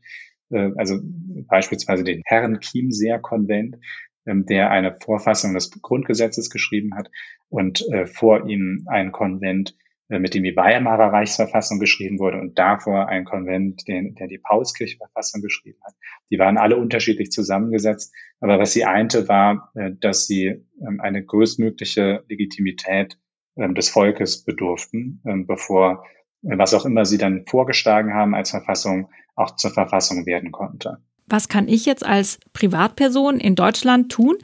äh, 0.52 0.72
also 0.78 1.00
beispielsweise 1.02 2.04
den 2.04 2.22
Herren 2.26 2.60
Chiemseer 2.60 3.20
Konvent, 3.20 3.78
ähm, 4.26 4.46
der 4.46 4.72
eine 4.72 4.98
Vorfassung 5.00 5.54
des 5.54 5.72
Grundgesetzes 5.82 6.50
geschrieben 6.50 6.96
hat 6.96 7.10
und 7.50 7.88
äh, 7.90 8.06
vor 8.06 8.48
ihm 8.48 8.86
ein 8.88 9.12
Konvent, 9.12 9.76
mit 10.08 10.34
dem 10.34 10.44
die 10.44 10.56
Weimarer 10.56 11.12
Reichsverfassung 11.12 11.80
geschrieben 11.80 12.20
wurde 12.20 12.40
und 12.40 12.60
davor 12.60 13.08
ein 13.08 13.26
Konvent, 13.26 13.88
den, 13.88 14.14
der 14.16 14.28
die 14.28 14.38
Paulskirchenverfassung 14.38 15.42
geschrieben 15.42 15.80
hat. 15.84 15.96
Die 16.30 16.38
waren 16.38 16.58
alle 16.58 16.78
unterschiedlich 16.78 17.32
zusammengesetzt, 17.32 18.14
aber 18.40 18.60
was 18.60 18.74
sie 18.74 18.86
einte 18.86 19.28
war, 19.28 19.72
äh, 19.76 19.92
dass 20.00 20.28
sie 20.28 20.64
ähm, 20.82 21.00
eine 21.02 21.24
größtmögliche 21.24 22.24
Legitimität 22.30 23.18
ähm, 23.58 23.74
des 23.74 23.90
Volkes 23.90 24.44
bedurften, 24.44 25.22
ähm, 25.26 25.48
bevor 25.48 26.06
äh, 26.44 26.58
was 26.58 26.74
auch 26.74 26.86
immer 26.86 27.06
sie 27.06 27.18
dann 27.18 27.46
vorgeschlagen 27.48 28.14
haben 28.14 28.36
als 28.36 28.52
Verfassung 28.52 29.10
auch 29.36 29.56
zur 29.56 29.72
Verfassung 29.72 30.26
werden 30.26 30.52
konnte. 30.52 31.00
Was 31.28 31.50
kann 31.50 31.68
ich 31.68 31.88
jetzt 31.88 32.06
als 32.06 32.40
Privatperson 32.54 33.40
in 33.40 33.56
Deutschland 33.56 34.12
tun, 34.12 34.36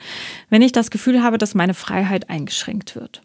wenn 0.49 0.63
ich 0.63 0.71
das 0.71 0.89
Gefühl 0.89 1.21
habe, 1.21 1.37
dass 1.37 1.53
meine 1.53 1.75
Freiheit 1.75 2.29
eingeschränkt 2.31 2.95
wird? 2.95 3.21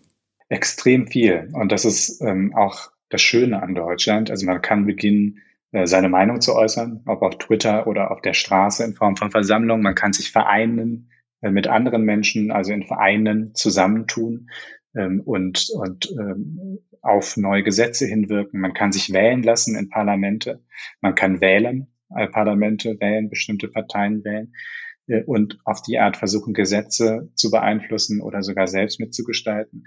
Extrem 0.49 1.07
viel. 1.07 1.51
Und 1.53 1.73
das 1.73 1.85
ist 1.85 2.21
ähm, 2.23 2.55
auch 2.55 2.91
das 3.09 3.21
Schöne 3.21 3.63
an 3.63 3.75
Deutschland. 3.75 4.31
Also 4.31 4.47
man 4.47 4.63
kann 4.63 4.87
beginnen, 4.87 5.39
äh, 5.73 5.87
seine 5.87 6.09
Meinung 6.09 6.41
zu 6.41 6.55
äußern, 6.55 7.03
ob 7.07 7.23
auf 7.23 7.39
Twitter 7.39 7.87
oder 7.87 8.11
auf 8.11 8.21
der 8.21 8.35
Straße 8.35 8.85
in 8.85 8.95
Form 8.95 9.17
von 9.17 9.31
Versammlungen. 9.31 9.83
Man 9.83 9.95
kann 9.95 10.13
sich 10.13 10.31
vereinen 10.31 11.11
äh, 11.43 11.51
mit 11.51 11.67
anderen 11.67 12.03
Menschen, 12.03 12.51
also 12.51 12.73
in 12.73 12.85
Vereinen 12.85 13.55
zusammentun 13.55 14.49
ähm, 14.95 15.21
und, 15.25 15.69
und 15.75 16.11
ähm, 16.19 16.79
auf 17.03 17.37
neue 17.37 17.63
Gesetze 17.63 18.07
hinwirken. 18.07 18.61
Man 18.61 18.75
kann 18.75 18.93
sich 18.93 19.13
wählen 19.13 19.43
lassen 19.43 19.77
in 19.77 19.89
Parlamente. 19.89 20.63
Man 21.01 21.15
kann 21.15 21.41
wählen, 21.41 21.89
äh, 22.15 22.27
Parlamente 22.29 22.99
wählen, 23.01 23.29
bestimmte 23.29 23.69
Parteien 23.69 24.25
wählen 24.25 24.55
äh, 25.09 25.23
und 25.25 25.59
auf 25.65 25.83
die 25.83 25.99
Art 25.99 26.17
versuchen, 26.17 26.55
Gesetze 26.55 27.31
zu 27.35 27.51
beeinflussen 27.51 28.21
oder 28.21 28.43
sogar 28.43 28.67
selbst 28.67 29.01
mitzugestalten. 29.01 29.87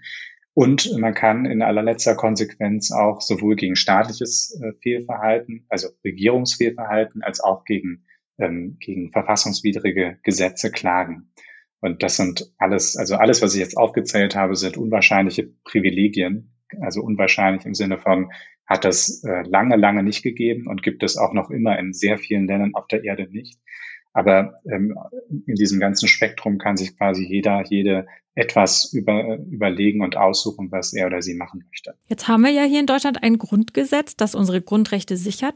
Und 0.59 0.91
man 0.99 1.13
kann 1.13 1.45
in 1.45 1.61
allerletzter 1.61 2.15
Konsequenz 2.15 2.91
auch 2.91 3.21
sowohl 3.21 3.55
gegen 3.55 3.77
staatliches 3.77 4.59
äh, 4.61 4.73
Fehlverhalten, 4.81 5.65
also 5.69 5.87
Regierungsfehlverhalten, 6.03 7.23
als 7.23 7.39
auch 7.39 7.63
gegen, 7.63 8.03
ähm, 8.37 8.75
gegen 8.77 9.13
verfassungswidrige 9.13 10.17
Gesetze 10.21 10.69
klagen. 10.69 11.31
Und 11.79 12.03
das 12.03 12.17
sind 12.17 12.51
alles, 12.57 12.97
also 12.97 13.15
alles, 13.15 13.41
was 13.41 13.53
ich 13.53 13.61
jetzt 13.61 13.77
aufgezählt 13.77 14.35
habe, 14.35 14.57
sind 14.57 14.75
unwahrscheinliche 14.75 15.49
Privilegien. 15.63 16.51
Also 16.81 17.03
unwahrscheinlich 17.03 17.65
im 17.65 17.73
Sinne 17.73 17.97
von, 17.97 18.29
hat 18.65 18.83
das 18.83 19.23
äh, 19.23 19.43
lange, 19.47 19.77
lange 19.77 20.03
nicht 20.03 20.23
gegeben 20.23 20.67
und 20.67 20.83
gibt 20.83 21.03
es 21.03 21.15
auch 21.15 21.31
noch 21.31 21.49
immer 21.51 21.79
in 21.79 21.93
sehr 21.93 22.17
vielen 22.17 22.47
Ländern 22.47 22.75
auf 22.75 22.87
der 22.87 23.05
Erde 23.05 23.29
nicht. 23.31 23.61
Aber 24.13 24.59
ähm, 24.71 24.97
in 25.29 25.55
diesem 25.55 25.79
ganzen 25.79 26.07
Spektrum 26.07 26.57
kann 26.57 26.77
sich 26.77 26.97
quasi 26.97 27.25
jeder, 27.25 27.63
jede 27.69 28.07
etwas 28.35 28.93
über, 28.93 29.37
überlegen 29.49 30.01
und 30.01 30.15
aussuchen, 30.15 30.71
was 30.71 30.93
er 30.93 31.07
oder 31.07 31.21
sie 31.21 31.35
machen 31.35 31.63
möchte. 31.69 31.93
Jetzt 32.07 32.27
haben 32.27 32.41
wir 32.41 32.51
ja 32.51 32.63
hier 32.63 32.79
in 32.79 32.85
Deutschland 32.85 33.21
ein 33.21 33.37
Grundgesetz, 33.37 34.15
das 34.15 34.33
unsere 34.33 34.61
Grundrechte 34.61 35.17
sichert. 35.17 35.55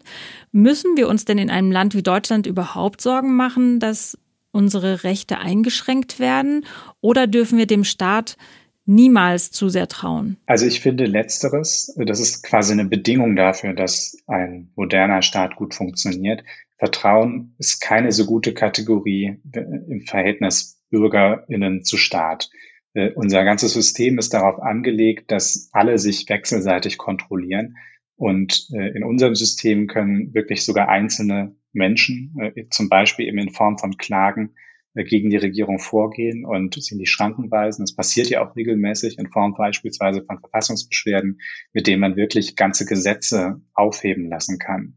Müssen 0.52 0.98
wir 0.98 1.08
uns 1.08 1.26
denn 1.26 1.38
in 1.38 1.50
einem 1.50 1.72
Land 1.72 1.96
wie 1.96 2.04
Deutschland 2.04 2.46
überhaupt 2.46 3.02
Sorgen 3.02 3.36
machen, 3.36 3.80
dass 3.80 4.18
unsere 4.52 5.04
Rechte 5.04 5.40
eingeschränkt 5.40 6.20
werden 6.20 6.66
oder 7.02 7.26
dürfen 7.26 7.58
wir 7.58 7.66
dem 7.66 7.84
Staat 7.84 8.38
niemals 8.86 9.52
zu 9.52 9.70
sehr 9.70 9.88
trauen? 9.88 10.38
Also 10.46 10.66
ich 10.66 10.82
finde 10.82 11.06
letzteres, 11.06 11.96
das 11.98 12.20
ist 12.20 12.44
quasi 12.44 12.74
eine 12.74 12.86
Bedingung 12.86 13.36
dafür, 13.36 13.74
dass 13.74 14.18
ein 14.28 14.72
moderner 14.76 15.22
Staat 15.22 15.56
gut 15.56 15.74
funktioniert. 15.74 16.44
Vertrauen 16.78 17.56
ist 17.60 17.82
keine 17.82 18.12
so 18.12 18.26
gute 18.26 18.54
Kategorie 18.54 19.38
im 19.54 20.02
Verhältnis 20.02 20.82
Bürgerinnen 20.90 21.84
zu 21.84 21.98
Staat. 21.98 22.50
Uh, 22.96 23.10
unser 23.16 23.44
ganzes 23.44 23.74
System 23.74 24.20
ist 24.20 24.36
darauf 24.36 24.62
angelegt, 24.62 25.32
dass 25.32 25.70
alle 25.72 25.98
sich 25.98 26.30
wechselseitig 26.30 27.00
kontrollieren. 27.00 27.78
Und 28.16 28.68
uh, 28.72 28.80
in 28.80 29.04
unserem 29.04 29.34
System 29.34 29.88
können 29.88 30.36
wirklich 30.36 30.64
sogar 30.64 30.90
einzelne 30.90 31.56
Menschen, 31.72 32.36
äh, 32.40 32.66
zum 32.70 32.90
Beispiel 32.90 33.28
eben 33.28 33.40
in 33.40 33.50
Form 33.50 33.80
von 33.80 33.98
Klagen 33.98 34.50
äh, 34.50 34.73
gegen 34.94 35.30
die 35.30 35.38
Regierung 35.38 35.80
vorgehen 35.80 36.46
und 36.46 36.76
sie 36.82 36.94
in 36.94 37.00
die 37.00 37.08
Schranken 37.08 37.50
weisen. 37.50 37.84
Das 37.84 37.96
passiert 37.96 38.30
ja 38.30 38.46
auch 38.46 38.56
regelmäßig 38.56 39.18
in 39.18 39.30
Form 39.30 39.56
beispielsweise 39.56 40.24
von 40.24 40.40
Verfassungsbeschwerden, 40.40 41.40
mit 41.74 41.88
denen 41.88 42.02
man 42.02 42.16
wirklich 42.16 42.56
ganze 42.56 42.86
Gesetze 42.86 43.62
aufheben 43.74 44.30
lassen 44.30 44.60
kann. 44.60 44.96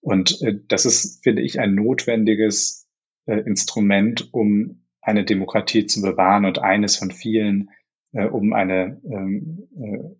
Und 0.00 0.40
äh, 0.42 0.54
das 0.68 0.86
ist, 0.86 1.22
finde 1.22 1.42
ich, 1.42 1.58
ein 1.60 1.74
notwendiges 1.74 2.88
Instrument, 3.24 4.32
um 4.32 4.82
eine 5.00 5.24
Demokratie 5.24 5.86
zu 5.86 6.02
bewahren 6.02 6.44
und 6.44 6.58
eines 6.58 6.96
von 6.96 7.12
vielen, 7.12 7.70
um 8.10 8.52
eine, 8.52 9.00
ähm, 9.04 9.68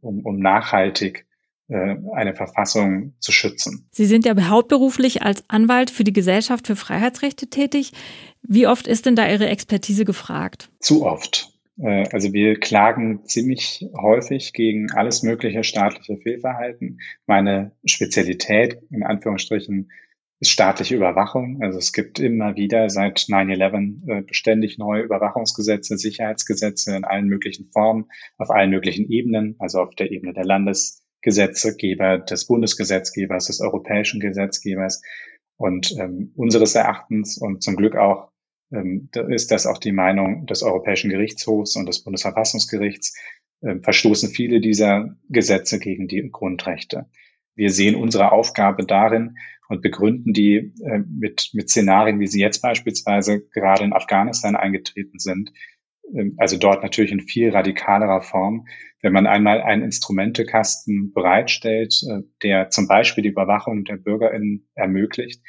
um, 0.01 0.25
um 0.25 0.39
nachhaltig 0.39 1.19
äh, 1.19 1.32
eine 1.69 2.35
Verfassung 2.35 3.15
zu 3.19 3.33
schützen. 3.33 3.89
Sie 3.93 4.05
sind 4.05 4.27
ja 4.27 4.35
hauptberuflich 4.49 5.23
als 5.23 5.45
Anwalt 5.49 5.91
für 5.91 6.05
die 6.05 6.13
Gesellschaft 6.13 6.67
für 6.67 6.77
Freiheitsrechte 6.77 7.49
tätig. 7.49 7.93
Wie 8.43 8.67
oft 8.67 8.87
ist 8.87 9.07
denn 9.07 9.17
da 9.17 9.27
Ihre 9.31 9.49
Expertise 9.49 10.05
gefragt? 10.05 10.69
Zu 10.81 11.07
oft. 11.07 11.53
Äh, 11.81 12.09
also 12.13 12.33
wir 12.33 12.59
klagen 12.59 13.25
ziemlich 13.25 13.87
häufig 13.97 14.53
gegen 14.53 14.91
alles 14.93 15.23
mögliche 15.23 15.65
staatliche 15.65 16.19
Fehlverhalten. 16.19 17.01
Meine 17.27 17.73
Spezialität 17.85 18.79
in 18.91 19.03
Anführungsstrichen 19.03 19.91
ist 20.41 20.51
staatliche 20.51 20.97
Überwachung. 20.97 21.63
Also 21.63 21.79
es 21.79 21.93
gibt 21.93 22.19
immer 22.19 22.57
wieder 22.57 22.91
seit 22.91 23.21
9-11 23.21 24.09
äh, 24.09 24.23
beständig 24.23 24.77
neue 24.77 25.03
Überwachungsgesetze, 25.03 25.97
Sicherheitsgesetze 25.97 26.97
in 26.97 27.05
allen 27.05 27.29
möglichen 27.29 27.71
Formen, 27.71 28.07
auf 28.39 28.51
allen 28.51 28.71
möglichen 28.71 29.09
Ebenen, 29.09 29.55
also 29.59 29.81
auf 29.81 29.95
der 29.95 30.11
Ebene 30.11 30.33
der 30.33 30.45
Landes- 30.45 31.02
Gesetzgeber, 31.23 32.19
des 32.19 32.47
Bundesgesetzgebers, 32.47 33.47
des 33.47 33.61
europäischen 33.61 34.21
Gesetzgebers. 34.21 35.03
Und 35.57 35.97
ähm, 35.99 36.33
unseres 36.35 36.75
Erachtens 36.75 37.39
und 37.39 37.63
zum 37.63 37.77
Glück 37.77 37.97
auch 37.97 38.31
ähm, 38.73 39.09
ist 39.29 39.51
das 39.51 39.67
auch 39.67 39.79
die 39.79 39.93
Meinung 39.93 40.47
des 40.47 40.63
Europäischen 40.63 41.11
Gerichtshofs 41.11 41.77
und 41.77 41.87
des 41.87 42.03
Bundesverfassungsgerichts, 42.03 43.17
äh, 43.61 43.77
verstoßen 43.79 44.31
viele 44.31 44.61
dieser 44.61 45.17
Gesetze 45.29 45.79
gegen 45.79 46.09
die 46.09 46.29
Grundrechte. 46.31 47.07
Wir 47.55 47.71
sehen 47.71 47.95
unsere 47.95 48.33
Aufgabe 48.33 48.85
darin 48.85 49.37
und 49.69 49.83
begründen 49.83 50.33
die 50.33 50.73
äh, 50.85 50.99
mit, 51.09 51.51
mit 51.53 51.71
Szenarien, 51.71 52.19
wie 52.19 52.27
sie 52.27 52.41
jetzt 52.41 52.61
beispielsweise 52.61 53.43
gerade 53.53 53.85
in 53.85 53.93
Afghanistan 53.93 54.57
eingetreten 54.57 55.19
sind, 55.19 55.53
also 56.37 56.59
dort 56.59 56.83
natürlich 56.83 57.13
in 57.13 57.21
viel 57.21 57.51
radikalerer 57.51 58.23
Form. 58.23 58.67
Wenn 59.01 59.13
man 59.13 59.27
einmal 59.27 59.61
einen 59.61 59.83
Instrumentekasten 59.83 61.13
bereitstellt, 61.13 61.95
äh, 62.09 62.23
der 62.43 62.71
zum 62.71 62.87
Beispiel 62.87 63.23
die 63.23 63.31
Überwachung 63.31 63.85
der 63.85 63.97
BürgerInnen 63.97 64.69
ermöglicht, 64.75 65.43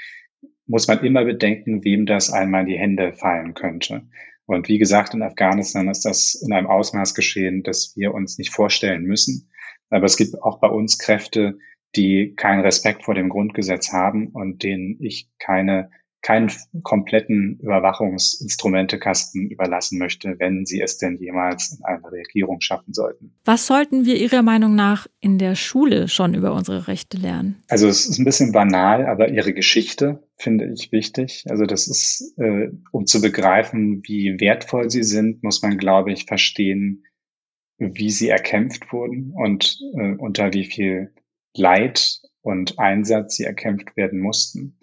muss 0.65 0.87
man 0.87 1.03
immer 1.03 1.25
bedenken, 1.25 1.83
wem 1.83 2.05
das 2.05 2.31
einmal 2.31 2.61
in 2.61 2.67
die 2.67 2.77
Hände 2.77 3.13
fallen 3.13 3.53
könnte. 3.53 4.07
Und 4.45 4.67
wie 4.69 4.77
gesagt, 4.77 5.13
in 5.13 5.21
Afghanistan 5.21 5.87
ist 5.87 6.05
das 6.05 6.35
in 6.45 6.53
einem 6.53 6.67
Ausmaß 6.67 7.15
geschehen, 7.15 7.63
das 7.63 7.93
wir 7.95 8.13
uns 8.13 8.37
nicht 8.37 8.51
vorstellen 8.51 9.03
müssen. 9.03 9.49
Aber 9.89 10.05
es 10.05 10.17
gibt 10.17 10.41
auch 10.41 10.59
bei 10.59 10.67
uns 10.67 10.97
Kräfte, 10.97 11.57
die 11.95 12.33
keinen 12.35 12.61
Respekt 12.61 13.03
vor 13.03 13.13
dem 13.13 13.29
Grundgesetz 13.29 13.93
haben 13.93 14.29
und 14.29 14.63
denen 14.63 14.97
ich 14.99 15.29
keine 15.39 15.91
keinen 16.23 16.49
kompletten 16.83 17.59
Überwachungsinstrumentekasten 17.61 19.49
überlassen 19.49 19.99
möchte, 19.99 20.35
wenn 20.39 20.65
sie 20.65 20.81
es 20.81 20.97
denn 20.97 21.17
jemals 21.19 21.77
in 21.77 21.83
einer 21.83 22.11
Regierung 22.11 22.61
schaffen 22.61 22.93
sollten. 22.93 23.35
Was 23.43 23.67
sollten 23.67 24.05
wir 24.05 24.15
Ihrer 24.15 24.41
Meinung 24.41 24.73
nach 24.73 25.05
in 25.19 25.37
der 25.37 25.55
Schule 25.55 26.07
schon 26.07 26.33
über 26.33 26.53
unsere 26.53 26.87
Rechte 26.87 27.17
lernen? 27.17 27.61
Also 27.67 27.89
es 27.89 28.05
ist 28.05 28.19
ein 28.19 28.25
bisschen 28.25 28.53
banal, 28.53 29.05
aber 29.05 29.29
Ihre 29.29 29.53
Geschichte 29.53 30.23
finde 30.37 30.71
ich 30.73 30.93
wichtig. 30.93 31.43
Also 31.49 31.65
das 31.65 31.87
ist, 31.87 32.33
äh, 32.37 32.69
um 32.91 33.05
zu 33.05 33.21
begreifen, 33.21 34.01
wie 34.05 34.39
wertvoll 34.39 34.89
sie 34.89 35.03
sind, 35.03 35.43
muss 35.43 35.61
man, 35.61 35.77
glaube 35.77 36.13
ich, 36.13 36.25
verstehen, 36.25 37.03
wie 37.77 38.09
sie 38.09 38.29
erkämpft 38.29 38.93
wurden 38.93 39.33
und 39.35 39.77
äh, 39.97 40.15
unter 40.15 40.53
wie 40.53 40.63
viel 40.63 41.13
Leid 41.53 42.21
und 42.41 42.79
Einsatz 42.79 43.35
sie 43.35 43.43
erkämpft 43.43 43.97
werden 43.97 44.21
mussten 44.21 44.77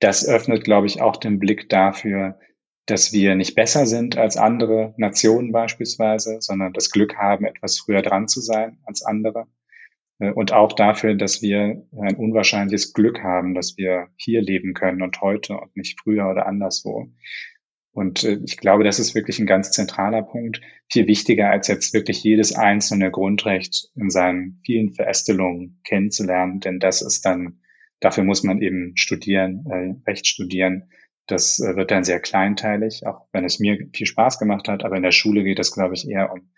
das 0.00 0.26
öffnet, 0.26 0.64
glaube 0.64 0.86
ich, 0.86 1.00
auch 1.00 1.16
den 1.16 1.38
Blick 1.38 1.68
dafür, 1.68 2.38
dass 2.86 3.12
wir 3.12 3.34
nicht 3.34 3.54
besser 3.54 3.86
sind 3.86 4.18
als 4.18 4.36
andere 4.36 4.94
Nationen 4.98 5.52
beispielsweise, 5.52 6.38
sondern 6.40 6.72
das 6.72 6.90
Glück 6.90 7.16
haben, 7.16 7.46
etwas 7.46 7.78
früher 7.78 8.02
dran 8.02 8.28
zu 8.28 8.40
sein 8.40 8.78
als 8.84 9.02
andere. 9.02 9.46
Äh, 10.18 10.32
und 10.32 10.52
auch 10.52 10.72
dafür, 10.72 11.14
dass 11.14 11.42
wir 11.42 11.86
ein 11.92 12.16
unwahrscheinliches 12.16 12.92
Glück 12.92 13.22
haben, 13.22 13.54
dass 13.54 13.76
wir 13.76 14.08
hier 14.16 14.42
leben 14.42 14.74
können 14.74 15.02
und 15.02 15.20
heute 15.20 15.56
und 15.56 15.76
nicht 15.76 16.00
früher 16.00 16.28
oder 16.28 16.46
anderswo. 16.46 17.08
Und 17.92 18.24
äh, 18.24 18.40
ich 18.44 18.58
glaube, 18.58 18.84
das 18.84 18.98
ist 18.98 19.14
wirklich 19.14 19.38
ein 19.38 19.46
ganz 19.46 19.70
zentraler 19.70 20.22
Punkt, 20.22 20.60
viel 20.90 21.06
wichtiger 21.06 21.50
als 21.50 21.68
jetzt 21.68 21.94
wirklich 21.94 22.22
jedes 22.22 22.54
einzelne 22.54 23.10
Grundrecht 23.10 23.90
in 23.94 24.10
seinen 24.10 24.60
vielen 24.64 24.92
Verästelungen 24.92 25.80
kennenzulernen, 25.84 26.60
denn 26.60 26.80
das 26.80 27.02
ist 27.02 27.24
dann 27.24 27.60
Dafür 28.00 28.24
muss 28.24 28.42
man 28.42 28.60
eben 28.60 28.96
studieren, 28.96 29.64
äh, 29.70 30.10
Recht 30.10 30.26
studieren. 30.26 30.90
Das 31.26 31.58
äh, 31.60 31.76
wird 31.76 31.90
dann 31.90 32.04
sehr 32.04 32.20
kleinteilig, 32.20 33.06
auch 33.06 33.26
wenn 33.32 33.44
es 33.44 33.58
mir 33.58 33.88
viel 33.92 34.06
Spaß 34.06 34.38
gemacht 34.38 34.68
hat. 34.68 34.84
Aber 34.84 34.96
in 34.96 35.02
der 35.02 35.12
Schule 35.12 35.42
geht 35.42 35.58
es, 35.58 35.72
glaube 35.72 35.94
ich, 35.94 36.08
eher 36.08 36.32
um 36.32 36.50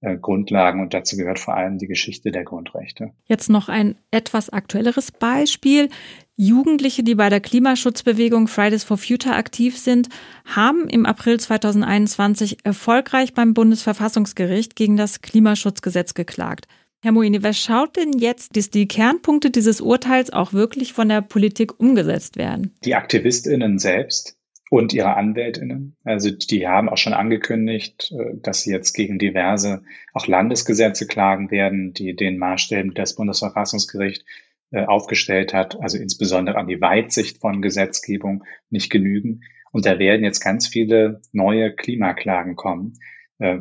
äh, 0.00 0.16
Grundlagen 0.16 0.80
und 0.80 0.94
dazu 0.94 1.16
gehört 1.16 1.40
vor 1.40 1.56
allem 1.56 1.78
die 1.78 1.88
Geschichte 1.88 2.30
der 2.30 2.44
Grundrechte. 2.44 3.10
Jetzt 3.24 3.50
noch 3.50 3.68
ein 3.68 3.96
etwas 4.12 4.48
aktuelleres 4.48 5.10
Beispiel. 5.10 5.88
Jugendliche, 6.36 7.02
die 7.02 7.16
bei 7.16 7.28
der 7.28 7.40
Klimaschutzbewegung 7.40 8.46
Fridays 8.46 8.84
for 8.84 8.96
Future 8.96 9.34
aktiv 9.34 9.76
sind, 9.76 10.08
haben 10.44 10.88
im 10.88 11.04
April 11.04 11.40
2021 11.40 12.58
erfolgreich 12.64 13.34
beim 13.34 13.54
Bundesverfassungsgericht 13.54 14.76
gegen 14.76 14.96
das 14.96 15.20
Klimaschutzgesetz 15.20 16.14
geklagt. 16.14 16.68
Herr 17.00 17.12
Moini, 17.12 17.44
was 17.44 17.60
schaut 17.60 17.96
denn 17.96 18.12
jetzt, 18.12 18.56
dass 18.56 18.70
die 18.70 18.88
Kernpunkte 18.88 19.50
dieses 19.50 19.80
Urteils 19.80 20.32
auch 20.32 20.52
wirklich 20.52 20.92
von 20.92 21.08
der 21.08 21.22
Politik 21.22 21.78
umgesetzt 21.78 22.36
werden? 22.36 22.74
Die 22.84 22.96
AktivistInnen 22.96 23.78
selbst 23.78 24.36
und 24.70 24.92
ihre 24.92 25.16
AnwältInnen. 25.16 25.96
Also 26.02 26.30
die 26.30 26.66
haben 26.66 26.88
auch 26.88 26.96
schon 26.96 27.12
angekündigt, 27.12 28.12
äh, 28.12 28.36
dass 28.42 28.62
sie 28.62 28.72
jetzt 28.72 28.94
gegen 28.94 29.18
diverse 29.18 29.82
auch 30.12 30.26
Landesgesetze 30.26 31.06
klagen 31.06 31.50
werden, 31.50 31.92
die 31.92 32.16
den 32.16 32.36
Maßstäben 32.36 32.94
des 32.94 33.14
Bundesverfassungsgericht 33.14 34.24
äh, 34.70 34.84
aufgestellt 34.84 35.54
hat, 35.54 35.80
also 35.80 35.98
insbesondere 35.98 36.58
an 36.58 36.66
die 36.66 36.80
Weitsicht 36.80 37.40
von 37.40 37.62
Gesetzgebung 37.62 38.44
nicht 38.70 38.90
genügen. 38.90 39.42
Und 39.70 39.86
da 39.86 39.98
werden 39.98 40.24
jetzt 40.24 40.40
ganz 40.40 40.66
viele 40.66 41.20
neue 41.32 41.72
Klimaklagen 41.74 42.56
kommen. 42.56 42.94
Äh, 43.38 43.60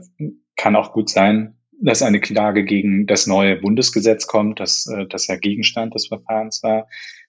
kann 0.55 0.75
auch 0.75 0.91
gut 0.91 1.09
sein, 1.09 1.56
dass 1.81 2.01
eine 2.01 2.19
Klage 2.19 2.63
gegen 2.63 3.05
das 3.05 3.27
neue 3.27 3.55
Bundesgesetz 3.55 4.27
kommt, 4.27 4.59
das, 4.59 4.87
äh, 4.87 5.05
das 5.07 5.27
ja 5.27 5.35
Gegenstand 5.35 5.95
des 5.95 6.07
Verfahrens 6.07 6.63
war, 6.63 6.87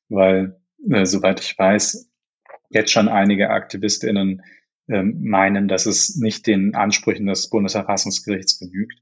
weil, 0.09 0.57
äh, 0.91 1.05
soweit 1.05 1.41
ich 1.41 1.59
weiß, 1.59 2.09
jetzt 2.71 2.91
schon 2.91 3.09
einige 3.09 3.51
AktivistInnen 3.51 4.43
äh, 4.89 5.03
meinen, 5.03 5.69
dass 5.69 5.87
es 5.87 6.17
nicht 6.17 6.47
den 6.47 6.75
Ansprüchen 6.75 7.27
des 7.27 7.51
Bundesverfassungsgerichts 7.51 8.59
genügt. 8.59 9.01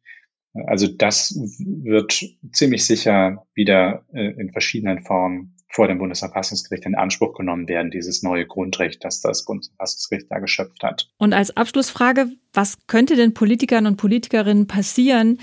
Also 0.67 0.89
das 0.89 1.35
wird 1.59 2.25
ziemlich 2.53 2.87
sicher 2.87 3.47
wieder 3.55 4.07
äh, 4.13 4.33
in 4.41 4.53
verschiedenen 4.53 5.03
Formen 5.03 5.55
vor 5.69 5.89
dem 5.89 5.99
Bundesverfassungsgericht 5.99 6.87
in 6.87 6.95
Anspruch 6.95 7.35
genommen 7.35 7.69
werden, 7.69 7.91
dieses 7.91 8.23
neue 8.23 8.47
Grundrecht, 8.47 9.05
das 9.05 9.21
das 9.21 9.45
Bundesverfassungsgericht 9.45 10.27
da 10.31 10.39
geschöpft 10.39 10.83
hat. 10.83 11.11
Und 11.19 11.35
als 11.35 11.55
Abschlussfrage, 11.57 12.29
was 12.57 12.87
könnte 12.87 13.17
den 13.17 13.35
Politikern 13.35 13.87
und 13.87 13.97
Politikerinnen 13.97 14.67
passieren, 14.67 15.39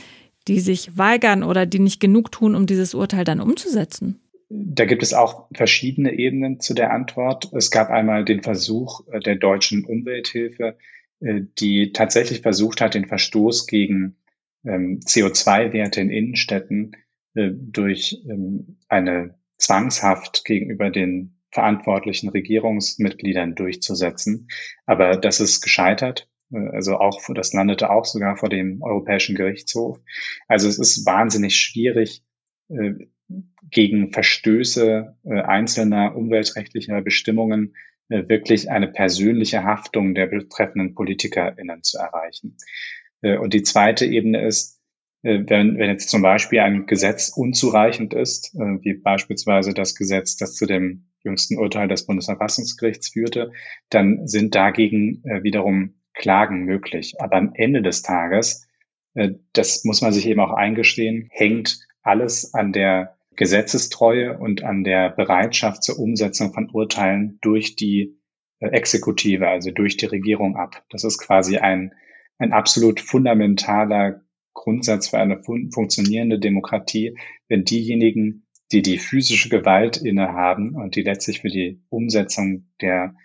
die 0.47 0.59
sich 0.59 0.97
weigern 0.97 1.43
oder 1.43 1.65
die 1.65 1.79
nicht 1.79 1.99
genug 1.99 2.31
tun, 2.31 2.55
um 2.55 2.65
dieses 2.65 2.93
Urteil 2.93 3.23
dann 3.23 3.39
umzusetzen? 3.39 4.19
Da 4.49 4.85
gibt 4.85 5.01
es 5.01 5.13
auch 5.13 5.47
verschiedene 5.53 6.13
Ebenen 6.13 6.59
zu 6.59 6.73
der 6.73 6.91
Antwort. 6.91 7.51
Es 7.53 7.71
gab 7.71 7.89
einmal 7.89 8.25
den 8.25 8.43
Versuch 8.43 9.07
äh, 9.11 9.19
der 9.19 9.35
deutschen 9.35 9.85
Umwelthilfe, 9.85 10.77
äh, 11.21 11.41
die 11.59 11.91
tatsächlich 11.91 12.41
versucht 12.41 12.81
hat, 12.81 12.93
den 12.93 13.07
Verstoß 13.07 13.67
gegen 13.67 14.17
ähm, 14.65 14.99
CO2-Werte 14.99 16.01
in 16.01 16.09
Innenstädten 16.09 16.95
äh, 17.33 17.49
durch 17.51 18.21
ähm, 18.29 18.77
eine 18.89 19.35
zwangshaft 19.57 20.45
gegenüber 20.45 20.89
den 20.89 21.39
verantwortlichen 21.51 22.29
Regierungsmitgliedern 22.29 23.55
durchzusetzen. 23.55 24.49
Aber 24.85 25.17
das 25.17 25.39
ist 25.39 25.61
gescheitert. 25.61 26.29
Also 26.53 26.97
auch, 26.97 27.21
das 27.33 27.53
landete 27.53 27.89
auch 27.89 28.05
sogar 28.05 28.37
vor 28.37 28.49
dem 28.49 28.81
Europäischen 28.81 29.35
Gerichtshof. 29.35 29.99
Also 30.47 30.67
es 30.67 30.79
ist 30.79 31.05
wahnsinnig 31.05 31.55
schwierig, 31.55 32.23
äh, 32.69 32.93
gegen 33.71 34.11
Verstöße 34.11 35.15
äh, 35.23 35.41
einzelner 35.41 36.15
umweltrechtlicher 36.15 37.01
Bestimmungen 37.01 37.75
äh, 38.09 38.27
wirklich 38.27 38.69
eine 38.69 38.87
persönliche 38.87 39.63
Haftung 39.63 40.13
der 40.13 40.27
betreffenden 40.27 40.93
PolitikerInnen 40.93 41.83
zu 41.83 41.97
erreichen. 41.97 42.57
Und 43.21 43.53
die 43.53 43.63
zweite 43.63 44.05
Ebene 44.05 44.45
ist, 44.45 44.81
wenn, 45.21 45.77
wenn 45.77 45.89
jetzt 45.89 46.09
zum 46.09 46.21
Beispiel 46.21 46.59
ein 46.59 46.87
Gesetz 46.87 47.29
unzureichend 47.29 48.13
ist, 48.13 48.53
wie 48.53 48.95
beispielsweise 48.95 49.73
das 49.73 49.95
Gesetz, 49.95 50.35
das 50.35 50.55
zu 50.55 50.65
dem 50.65 51.05
jüngsten 51.23 51.57
Urteil 51.57 51.87
des 51.87 52.05
Bundesverfassungsgerichts 52.05 53.13
führte, 53.13 53.53
dann 53.89 54.27
sind 54.27 54.55
dagegen 54.55 55.23
wiederum 55.41 55.93
Klagen 56.13 56.63
möglich. 56.65 57.15
Aber 57.19 57.37
am 57.37 57.53
Ende 57.55 57.81
des 57.81 58.01
Tages, 58.01 58.67
das 59.53 59.83
muss 59.83 60.01
man 60.01 60.13
sich 60.13 60.27
eben 60.27 60.39
auch 60.39 60.53
eingestehen, 60.53 61.29
hängt 61.31 61.79
alles 62.01 62.53
an 62.53 62.71
der 62.73 63.17
Gesetzestreue 63.35 64.37
und 64.37 64.63
an 64.63 64.83
der 64.83 65.09
Bereitschaft 65.09 65.83
zur 65.83 65.99
Umsetzung 65.99 66.53
von 66.53 66.69
Urteilen 66.69 67.39
durch 67.41 67.75
die 67.75 68.17
Exekutive, 68.59 69.47
also 69.47 69.71
durch 69.71 69.97
die 69.97 70.05
Regierung 70.05 70.55
ab. 70.55 70.83
Das 70.89 71.03
ist 71.03 71.17
quasi 71.17 71.57
ein, 71.57 71.93
ein 72.37 72.53
absolut 72.53 72.99
fundamentaler 72.99 74.21
Grundsatz 74.53 75.09
für 75.09 75.17
eine 75.17 75.41
fun 75.43 75.71
funktionierende 75.71 76.39
Demokratie, 76.39 77.17
wenn 77.47 77.65
diejenigen, 77.65 78.45
die 78.71 78.81
die 78.81 78.97
physische 78.97 79.49
Gewalt 79.49 79.97
innehaben 79.97 80.75
und 80.75 80.95
die 80.95 81.01
letztlich 81.01 81.41
für 81.41 81.49
die 81.49 81.81
Umsetzung 81.89 82.67
der 82.81 83.15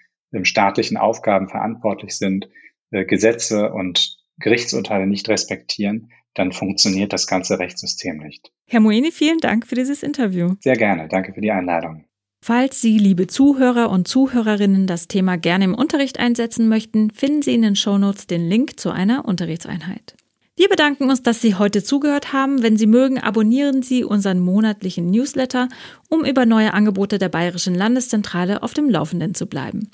staatlichen 0.42 0.96
Aufgaben 0.96 1.48
verantwortlich 1.48 2.16
sind, 2.16 2.48
äh, 2.90 3.04
Gesetze 3.04 3.72
und 3.72 4.18
Gerichtsurteile 4.38 5.06
nicht 5.06 5.28
respektieren, 5.28 6.10
dann 6.34 6.52
funktioniert 6.52 7.12
das 7.12 7.26
ganze 7.26 7.58
Rechtssystem 7.58 8.18
nicht. 8.18 8.52
Herr 8.66 8.80
Moeni, 8.80 9.10
vielen 9.10 9.38
Dank 9.38 9.66
für 9.66 9.74
dieses 9.74 10.02
Interview. 10.02 10.54
Sehr 10.60 10.76
gerne. 10.76 11.08
Danke 11.08 11.32
für 11.32 11.40
die 11.40 11.50
Einladung. 11.50 12.04
Falls 12.40 12.80
Sie, 12.80 12.98
liebe 12.98 13.26
Zuhörer 13.26 13.90
und 13.90 14.06
Zuhörerinnen, 14.06 14.86
das 14.86 15.08
Thema 15.08 15.36
gerne 15.36 15.64
im 15.64 15.74
Unterricht 15.74 16.20
einsetzen 16.20 16.68
möchten, 16.68 17.10
finden 17.10 17.42
Sie 17.42 17.54
in 17.54 17.62
den 17.62 17.74
Shownotes 17.74 18.28
den 18.28 18.48
Link 18.48 18.78
zu 18.78 18.90
einer 18.90 19.24
Unterrichtseinheit. 19.24 20.14
Wir 20.58 20.68
bedanken 20.68 21.08
uns, 21.08 21.22
dass 21.22 21.40
Sie 21.40 21.54
heute 21.54 21.82
zugehört 21.84 22.32
haben. 22.32 22.64
Wenn 22.64 22.76
Sie 22.76 22.88
mögen, 22.88 23.20
abonnieren 23.20 23.82
Sie 23.82 24.02
unseren 24.02 24.40
monatlichen 24.40 25.08
Newsletter, 25.08 25.68
um 26.08 26.24
über 26.24 26.46
neue 26.46 26.74
Angebote 26.74 27.20
der 27.20 27.28
Bayerischen 27.28 27.76
Landeszentrale 27.76 28.64
auf 28.64 28.74
dem 28.74 28.90
Laufenden 28.90 29.36
zu 29.36 29.46
bleiben. 29.46 29.88